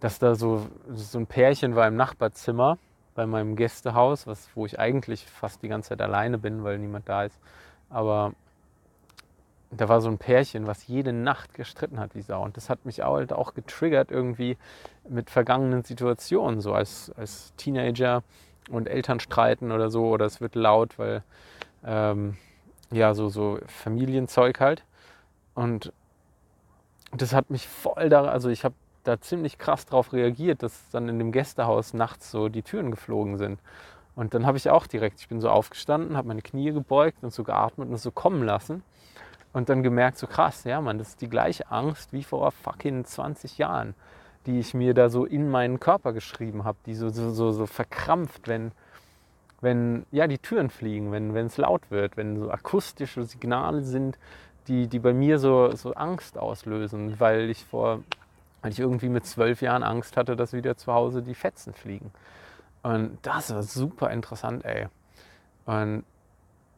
dass 0.00 0.18
da 0.18 0.34
so, 0.34 0.66
so 0.92 1.18
ein 1.18 1.26
Pärchen 1.26 1.76
war 1.76 1.86
im 1.86 1.94
Nachbarzimmer 1.94 2.78
bei 3.14 3.26
meinem 3.26 3.56
Gästehaus, 3.56 4.26
was, 4.26 4.48
wo 4.54 4.66
ich 4.66 4.78
eigentlich 4.78 5.26
fast 5.26 5.62
die 5.62 5.68
ganze 5.68 5.90
Zeit 5.90 6.00
alleine 6.00 6.38
bin, 6.38 6.64
weil 6.64 6.78
niemand 6.78 7.08
da 7.08 7.24
ist. 7.24 7.38
Aber 7.90 8.32
da 9.70 9.88
war 9.88 10.00
so 10.00 10.08
ein 10.08 10.18
Pärchen, 10.18 10.66
was 10.66 10.86
jede 10.86 11.12
Nacht 11.12 11.54
gestritten 11.54 11.98
hat 11.98 12.14
wie 12.14 12.22
Sau. 12.22 12.42
Und 12.42 12.56
das 12.56 12.70
hat 12.70 12.84
mich 12.84 13.00
halt 13.00 13.32
auch 13.32 13.54
getriggert 13.54 14.10
irgendwie 14.10 14.56
mit 15.08 15.30
vergangenen 15.30 15.82
Situationen, 15.82 16.60
so 16.60 16.72
als, 16.72 17.12
als 17.16 17.52
Teenager 17.56 18.22
und 18.70 18.88
Eltern 18.88 19.20
streiten 19.20 19.72
oder 19.72 19.90
so. 19.90 20.08
Oder 20.08 20.26
es 20.26 20.40
wird 20.40 20.54
laut, 20.54 20.98
weil 20.98 21.22
ähm, 21.84 22.36
ja, 22.90 23.14
so, 23.14 23.28
so 23.28 23.58
Familienzeug 23.66 24.60
halt. 24.60 24.84
Und 25.54 25.92
das 27.12 27.32
hat 27.32 27.50
mich 27.50 27.68
voll 27.68 28.08
da, 28.08 28.24
also 28.24 28.48
ich 28.48 28.64
habe 28.64 28.74
da 29.04 29.20
ziemlich 29.20 29.58
krass 29.58 29.86
drauf 29.86 30.12
reagiert, 30.12 30.62
dass 30.62 30.88
dann 30.90 31.08
in 31.08 31.18
dem 31.18 31.32
Gästehaus 31.32 31.94
nachts 31.94 32.30
so 32.30 32.48
die 32.48 32.62
Türen 32.62 32.90
geflogen 32.90 33.38
sind. 33.38 33.60
Und 34.16 34.34
dann 34.34 34.46
habe 34.46 34.56
ich 34.56 34.70
auch 34.70 34.86
direkt, 34.86 35.20
ich 35.20 35.28
bin 35.28 35.40
so 35.40 35.50
aufgestanden, 35.50 36.16
habe 36.16 36.28
meine 36.28 36.42
Knie 36.42 36.72
gebeugt 36.72 37.18
und 37.22 37.32
so 37.32 37.44
geatmet 37.44 37.88
und 37.88 37.96
so 37.96 38.10
kommen 38.10 38.44
lassen. 38.44 38.82
Und 39.52 39.68
dann 39.68 39.82
gemerkt, 39.82 40.18
so 40.18 40.26
krass, 40.26 40.64
ja, 40.64 40.80
man, 40.80 40.98
das 40.98 41.10
ist 41.10 41.20
die 41.20 41.28
gleiche 41.28 41.70
Angst 41.70 42.12
wie 42.12 42.24
vor 42.24 42.50
fucking 42.50 43.04
20 43.04 43.58
Jahren, 43.58 43.94
die 44.46 44.58
ich 44.58 44.74
mir 44.74 44.94
da 44.94 45.08
so 45.08 45.24
in 45.24 45.48
meinen 45.48 45.80
Körper 45.80 46.12
geschrieben 46.12 46.64
habe, 46.64 46.78
die 46.86 46.94
so, 46.94 47.08
so, 47.08 47.30
so, 47.30 47.52
so 47.52 47.66
verkrampft, 47.66 48.48
wenn, 48.48 48.72
wenn 49.60 50.06
ja, 50.10 50.26
die 50.26 50.38
Türen 50.38 50.70
fliegen, 50.70 51.12
wenn 51.12 51.34
es 51.36 51.56
laut 51.56 51.90
wird, 51.90 52.16
wenn 52.16 52.36
so 52.36 52.50
akustische 52.50 53.24
Signale 53.24 53.82
sind, 53.82 54.18
die, 54.68 54.88
die 54.88 54.98
bei 54.98 55.12
mir 55.12 55.38
so, 55.38 55.74
so 55.74 55.94
Angst 55.94 56.38
auslösen, 56.38 57.18
weil 57.20 57.50
ich 57.50 57.64
vor, 57.64 58.00
weil 58.64 58.72
ich 58.72 58.80
irgendwie 58.80 59.10
mit 59.10 59.26
zwölf 59.26 59.60
Jahren 59.60 59.82
Angst 59.82 60.16
hatte, 60.16 60.36
dass 60.36 60.54
wieder 60.54 60.74
zu 60.74 60.90
Hause 60.90 61.22
die 61.22 61.34
Fetzen 61.34 61.74
fliegen. 61.74 62.10
Und 62.82 63.18
das 63.20 63.54
war 63.54 63.62
super 63.62 64.10
interessant, 64.10 64.64
ey. 64.64 64.86
Und 65.66 66.04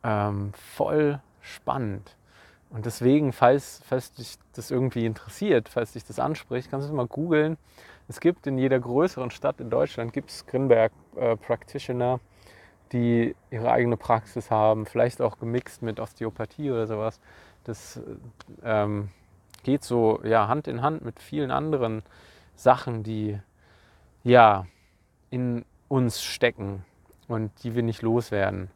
ähm, 0.02 0.52
voll 0.52 1.20
spannend. 1.40 2.16
Und 2.70 2.86
deswegen, 2.86 3.32
falls, 3.32 3.82
falls 3.86 4.12
dich 4.14 4.36
das 4.54 4.72
irgendwie 4.72 5.06
interessiert, 5.06 5.68
falls 5.68 5.92
dich 5.92 6.04
das 6.04 6.18
anspricht, 6.18 6.72
kannst 6.72 6.90
du 6.90 6.92
mal 6.92 7.06
googeln. 7.06 7.56
Es 8.08 8.18
gibt 8.18 8.48
in 8.48 8.58
jeder 8.58 8.80
größeren 8.80 9.30
Stadt 9.30 9.60
in 9.60 9.70
Deutschland 9.70 10.12
gibt 10.12 10.30
es 10.30 10.44
Grinberg 10.44 10.90
äh, 11.14 11.36
Practitioner, 11.36 12.18
die 12.90 13.36
ihre 13.52 13.70
eigene 13.70 13.96
Praxis 13.96 14.50
haben, 14.50 14.86
vielleicht 14.86 15.22
auch 15.22 15.38
gemixt 15.38 15.82
mit 15.82 16.00
Osteopathie 16.00 16.72
oder 16.72 16.88
sowas. 16.88 17.20
Das 17.62 18.00
ähm, 18.64 19.10
geht 19.66 19.82
so 19.82 20.20
ja, 20.22 20.46
Hand 20.46 20.68
in 20.68 20.80
Hand 20.80 21.04
mit 21.04 21.18
vielen 21.18 21.50
anderen 21.50 22.04
Sachen, 22.54 23.02
die 23.02 23.36
ja 24.22 24.64
in 25.28 25.64
uns 25.88 26.22
stecken 26.22 26.84
und 27.26 27.50
die 27.64 27.74
wir 27.74 27.82
nicht 27.82 28.00
loswerden. 28.00 28.70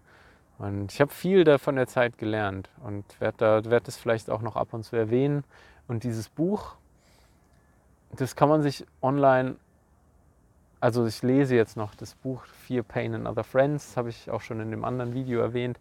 Und 0.59 0.93
ich 0.93 1.01
habe 1.01 1.13
viel 1.13 1.45
davon 1.45 1.77
der 1.77 1.87
Zeit 1.87 2.19
gelernt 2.19 2.71
und 2.85 3.05
werde 3.21 3.37
da, 3.39 3.71
werd 3.71 3.87
das 3.87 3.97
vielleicht 3.97 4.31
auch 4.31 4.43
noch 4.43 4.57
ab 4.57 4.75
und 4.75 4.83
zu 4.83 4.97
erwähnen. 4.97 5.45
Und 5.87 6.03
dieses 6.03 6.29
Buch, 6.29 6.75
das 8.17 8.35
kann 8.35 8.49
man 8.49 8.61
sich 8.61 8.85
online, 9.01 9.57
also 10.81 11.07
ich 11.07 11.23
lese 11.23 11.55
jetzt 11.55 11.77
noch 11.77 11.95
das 11.95 12.17
Buch 12.17 12.45
Fear, 12.67 12.83
Pain 12.83 13.15
and 13.15 13.29
Other 13.29 13.45
Friends, 13.45 13.97
habe 13.97 14.09
ich 14.09 14.29
auch 14.29 14.41
schon 14.41 14.59
in 14.59 14.73
dem 14.73 14.85
anderen 14.85 15.15
Video 15.15 15.41
erwähnt. 15.41 15.79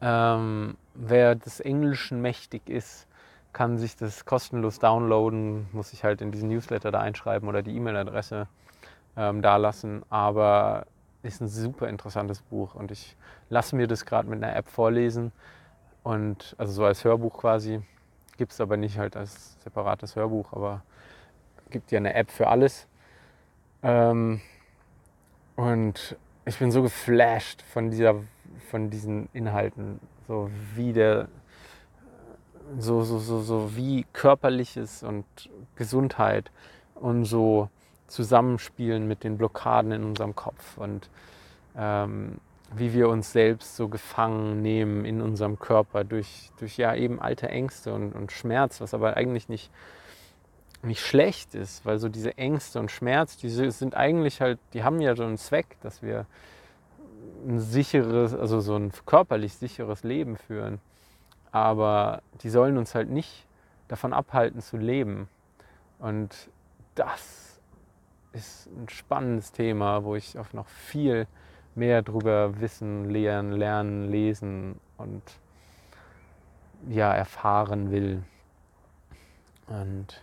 Ähm, 0.00 0.76
wer 0.94 1.36
des 1.36 1.60
Englischen 1.60 2.20
mächtig 2.20 2.68
ist, 2.68 3.06
kann 3.52 3.78
sich 3.78 3.96
das 3.96 4.24
kostenlos 4.24 4.78
downloaden, 4.78 5.68
muss 5.72 5.90
sich 5.90 6.04
halt 6.04 6.20
in 6.20 6.32
diesen 6.32 6.48
Newsletter 6.48 6.90
da 6.90 7.00
einschreiben 7.00 7.48
oder 7.48 7.62
die 7.62 7.76
E-Mail-Adresse 7.76 8.48
ähm, 9.16 9.42
da 9.42 9.56
lassen. 9.56 10.02
Aber 10.10 10.86
ist 11.22 11.40
ein 11.40 11.48
super 11.48 11.88
interessantes 11.88 12.42
Buch 12.42 12.74
und 12.74 12.90
ich 12.90 13.16
lasse 13.48 13.76
mir 13.76 13.86
das 13.86 14.04
gerade 14.04 14.28
mit 14.28 14.42
einer 14.42 14.56
App 14.56 14.68
vorlesen 14.68 15.32
und 16.02 16.56
also 16.58 16.72
so 16.72 16.84
als 16.84 17.04
Hörbuch 17.04 17.38
quasi. 17.38 17.82
Gibt 18.38 18.52
es 18.52 18.60
aber 18.60 18.76
nicht 18.76 18.98
halt 18.98 19.16
als 19.16 19.62
separates 19.62 20.16
Hörbuch, 20.16 20.52
aber 20.52 20.82
gibt 21.70 21.92
ja 21.92 21.98
eine 21.98 22.14
App 22.14 22.30
für 22.30 22.48
alles. 22.48 22.86
Ähm, 23.82 24.40
und 25.56 26.16
ich 26.44 26.58
bin 26.58 26.70
so 26.70 26.82
geflasht 26.82 27.62
von, 27.62 27.90
dieser, 27.90 28.16
von 28.70 28.90
diesen 28.90 29.28
Inhalten, 29.32 30.00
so 30.26 30.50
wie 30.74 30.92
der, 30.92 31.28
so, 32.78 33.02
so, 33.02 33.18
so, 33.18 33.40
so 33.40 33.76
wie 33.76 34.06
körperliches 34.12 35.02
und 35.02 35.24
Gesundheit 35.76 36.50
und 36.94 37.24
so 37.24 37.68
zusammenspielen 38.06 39.08
mit 39.08 39.24
den 39.24 39.38
Blockaden 39.38 39.92
in 39.92 40.04
unserem 40.04 40.34
Kopf 40.34 40.76
und 40.76 41.08
ähm, 41.76 42.38
wie 42.74 42.92
wir 42.92 43.08
uns 43.08 43.32
selbst 43.32 43.76
so 43.76 43.88
gefangen 43.88 44.62
nehmen 44.62 45.04
in 45.04 45.20
unserem 45.20 45.58
Körper 45.58 46.04
durch, 46.04 46.50
durch 46.58 46.76
ja 46.76 46.94
eben 46.94 47.20
alte 47.20 47.48
Ängste 47.48 47.92
und, 47.92 48.12
und 48.12 48.32
Schmerz, 48.32 48.80
was 48.80 48.94
aber 48.94 49.16
eigentlich 49.16 49.48
nicht, 49.48 49.70
nicht 50.82 51.00
schlecht 51.00 51.54
ist, 51.54 51.84
weil 51.84 51.98
so 51.98 52.08
diese 52.08 52.36
Ängste 52.38 52.80
und 52.80 52.90
Schmerz, 52.90 53.36
die 53.36 53.48
sind 53.48 53.94
eigentlich 53.94 54.40
halt, 54.40 54.58
die 54.72 54.84
haben 54.84 55.00
ja 55.00 55.14
so 55.14 55.24
einen 55.24 55.38
Zweck, 55.38 55.76
dass 55.82 56.02
wir 56.02 56.26
ein 57.46 57.60
sicheres, 57.60 58.34
also 58.34 58.60
so 58.60 58.76
ein 58.76 58.92
körperlich 59.06 59.54
sicheres 59.54 60.02
Leben 60.02 60.36
führen. 60.36 60.80
Aber 61.52 62.22
die 62.42 62.50
sollen 62.50 62.78
uns 62.78 62.94
halt 62.94 63.10
nicht 63.10 63.46
davon 63.88 64.12
abhalten 64.12 64.60
zu 64.60 64.76
leben. 64.76 65.28
Und 65.98 66.50
das 66.94 67.60
ist 68.32 68.66
ein 68.66 68.88
spannendes 68.88 69.52
Thema, 69.52 70.04
wo 70.04 70.16
ich 70.16 70.38
auch 70.38 70.52
noch 70.52 70.66
viel 70.66 71.26
mehr 71.74 72.02
darüber 72.02 72.60
wissen, 72.60 73.08
lernen, 73.10 73.52
lernen, 73.52 74.10
lesen 74.10 74.80
und 74.96 75.22
ja, 76.88 77.14
erfahren 77.14 77.90
will. 77.90 78.22
Und 79.68 80.22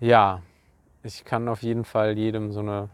ja, 0.00 0.40
ich 1.02 1.24
kann 1.24 1.48
auf 1.48 1.62
jeden 1.62 1.84
Fall 1.84 2.16
jedem 2.16 2.52
so 2.52 2.60
eine, 2.60 2.88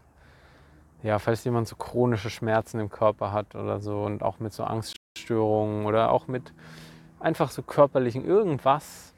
ja, 1.03 1.19
falls 1.19 1.43
jemand 1.43 1.67
so 1.67 1.75
chronische 1.75 2.29
Schmerzen 2.29 2.79
im 2.79 2.89
Körper 2.89 3.31
hat 3.31 3.55
oder 3.55 3.79
so 3.79 4.03
und 4.03 4.23
auch 4.23 4.39
mit 4.39 4.53
so 4.53 4.63
Angststörungen 4.63 5.85
oder 5.85 6.11
auch 6.11 6.27
mit 6.27 6.53
einfach 7.19 7.49
so 7.49 7.61
körperlichen 7.61 8.25
irgendwas, 8.25 9.13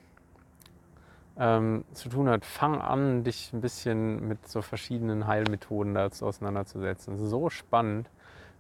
ähm, 1.40 1.86
zu 1.94 2.10
tun 2.10 2.30
hat, 2.30 2.46
fang 2.46 2.82
an, 2.82 3.24
dich 3.24 3.54
ein 3.54 3.62
bisschen 3.62 4.28
mit 4.28 4.48
so 4.48 4.62
verschiedenen 4.62 5.26
Heilmethoden 5.26 5.94
dazu 5.94 6.26
auseinanderzusetzen. 6.26 7.18
So 7.18 7.50
spannend. 7.50 8.10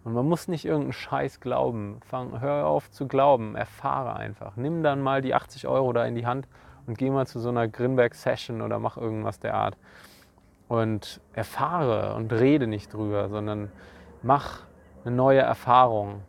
Und 0.06 0.14
man 0.14 0.26
muss 0.26 0.48
nicht 0.48 0.64
irgendeinen 0.64 0.94
Scheiß 0.94 1.42
glauben. 1.42 2.00
Fang, 2.06 2.40
hör 2.40 2.68
auf 2.68 2.90
zu 2.90 3.06
glauben, 3.06 3.56
erfahre 3.56 4.16
einfach. 4.16 4.56
Nimm 4.56 4.82
dann 4.82 5.02
mal 5.02 5.22
die 5.22 5.36
80 5.36 5.68
Euro 5.68 5.92
da 5.92 6.06
in 6.06 6.16
die 6.16 6.26
Hand 6.26 6.48
und 6.88 6.98
geh 6.98 7.10
mal 7.10 7.28
zu 7.28 7.40
so 7.40 7.50
einer 7.50 7.68
Grinberg-Session 7.68 8.62
oder 8.62 8.80
mach 8.80 8.96
irgendwas 8.96 9.40
der 9.40 9.56
Art. 9.56 9.76
Und 10.70 11.20
erfahre 11.34 12.16
und 12.16 12.32
rede 12.32 12.68
nicht 12.68 12.94
drüber, 12.94 13.28
sondern 13.28 13.72
mach 14.22 14.62
eine 15.04 15.16
neue 15.16 15.42
Erfahrung. 15.42 16.22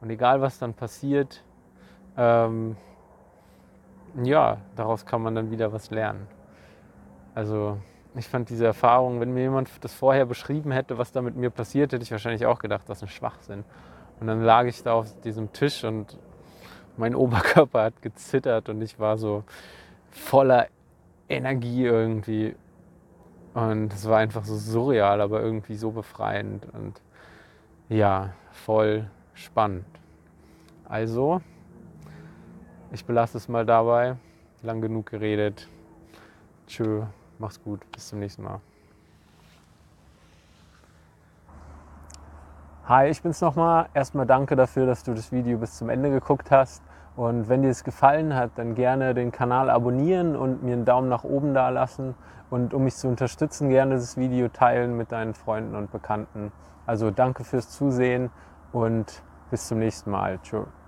Und 0.00 0.10
egal 0.10 0.40
was 0.40 0.58
dann 0.58 0.74
passiert, 0.74 1.42
ähm, 2.16 2.76
ja, 4.22 4.58
daraus 4.74 5.04
kann 5.04 5.22
man 5.22 5.34
dann 5.34 5.50
wieder 5.50 5.72
was 5.72 5.90
lernen. 5.90 6.26
Also 7.34 7.78
ich 8.14 8.28
fand 8.28 8.48
diese 8.48 8.64
Erfahrung, 8.64 9.20
wenn 9.20 9.34
mir 9.34 9.42
jemand 9.42 9.70
das 9.82 9.92
vorher 9.92 10.24
beschrieben 10.24 10.72
hätte, 10.72 10.96
was 10.96 11.12
da 11.12 11.20
mit 11.20 11.36
mir 11.36 11.50
passiert, 11.50 11.92
hätte 11.92 12.02
ich 12.02 12.10
wahrscheinlich 12.10 12.46
auch 12.46 12.58
gedacht, 12.58 12.88
das 12.88 12.98
ist 12.98 13.02
ein 13.02 13.08
Schwachsinn. 13.08 13.64
Und 14.20 14.26
dann 14.26 14.42
lag 14.42 14.64
ich 14.64 14.82
da 14.82 14.94
auf 14.94 15.20
diesem 15.20 15.52
Tisch 15.52 15.84
und 15.84 16.18
mein 16.96 17.14
Oberkörper 17.14 17.82
hat 17.82 18.00
gezittert 18.00 18.70
und 18.70 18.80
ich 18.80 18.98
war 18.98 19.18
so 19.18 19.44
voller 20.10 20.68
Energie 21.28 21.84
irgendwie. 21.84 22.56
Und 23.52 23.92
es 23.92 24.08
war 24.08 24.18
einfach 24.18 24.44
so 24.44 24.56
surreal, 24.56 25.20
aber 25.20 25.42
irgendwie 25.42 25.76
so 25.76 25.90
befreiend 25.90 26.66
und 26.72 27.00
ja, 27.88 28.30
voll 28.50 29.10
spannend. 29.34 29.86
Also, 30.88 31.40
ich 32.90 33.04
belasse 33.04 33.38
es 33.38 33.48
mal 33.48 33.66
dabei. 33.66 34.16
Lang 34.62 34.80
genug 34.80 35.06
geredet. 35.06 35.68
Tschö, 36.66 37.02
mach's 37.38 37.62
gut, 37.62 37.80
bis 37.92 38.08
zum 38.08 38.18
nächsten 38.18 38.42
Mal. 38.42 38.60
Hi, 42.88 43.08
ich 43.08 43.20
bin's 43.20 43.40
nochmal. 43.40 43.88
Erstmal 43.94 44.26
danke 44.26 44.54
dafür, 44.54 44.86
dass 44.86 45.02
du 45.02 45.12
das 45.12 45.32
Video 45.32 45.58
bis 45.58 45.76
zum 45.76 45.88
Ende 45.88 46.10
geguckt 46.10 46.50
hast. 46.50 46.82
Und 47.16 47.48
wenn 47.48 47.62
dir 47.62 47.70
es 47.70 47.82
gefallen 47.82 48.34
hat, 48.34 48.52
dann 48.56 48.74
gerne 48.74 49.14
den 49.14 49.32
Kanal 49.32 49.70
abonnieren 49.70 50.36
und 50.36 50.62
mir 50.62 50.74
einen 50.74 50.84
Daumen 50.84 51.08
nach 51.08 51.24
oben 51.24 51.54
da 51.54 51.70
lassen. 51.70 52.14
Und 52.48 52.74
um 52.74 52.84
mich 52.84 52.94
zu 52.94 53.08
unterstützen, 53.08 53.70
gerne 53.70 53.96
das 53.96 54.16
Video 54.16 54.48
teilen 54.48 54.96
mit 54.96 55.10
deinen 55.10 55.34
Freunden 55.34 55.74
und 55.74 55.90
Bekannten. 55.90 56.52
Also 56.86 57.10
danke 57.10 57.42
fürs 57.42 57.70
Zusehen 57.70 58.30
und 58.72 59.22
bis 59.50 59.66
zum 59.66 59.80
nächsten 59.80 60.10
Mal. 60.10 60.38
Tschüss. 60.42 60.85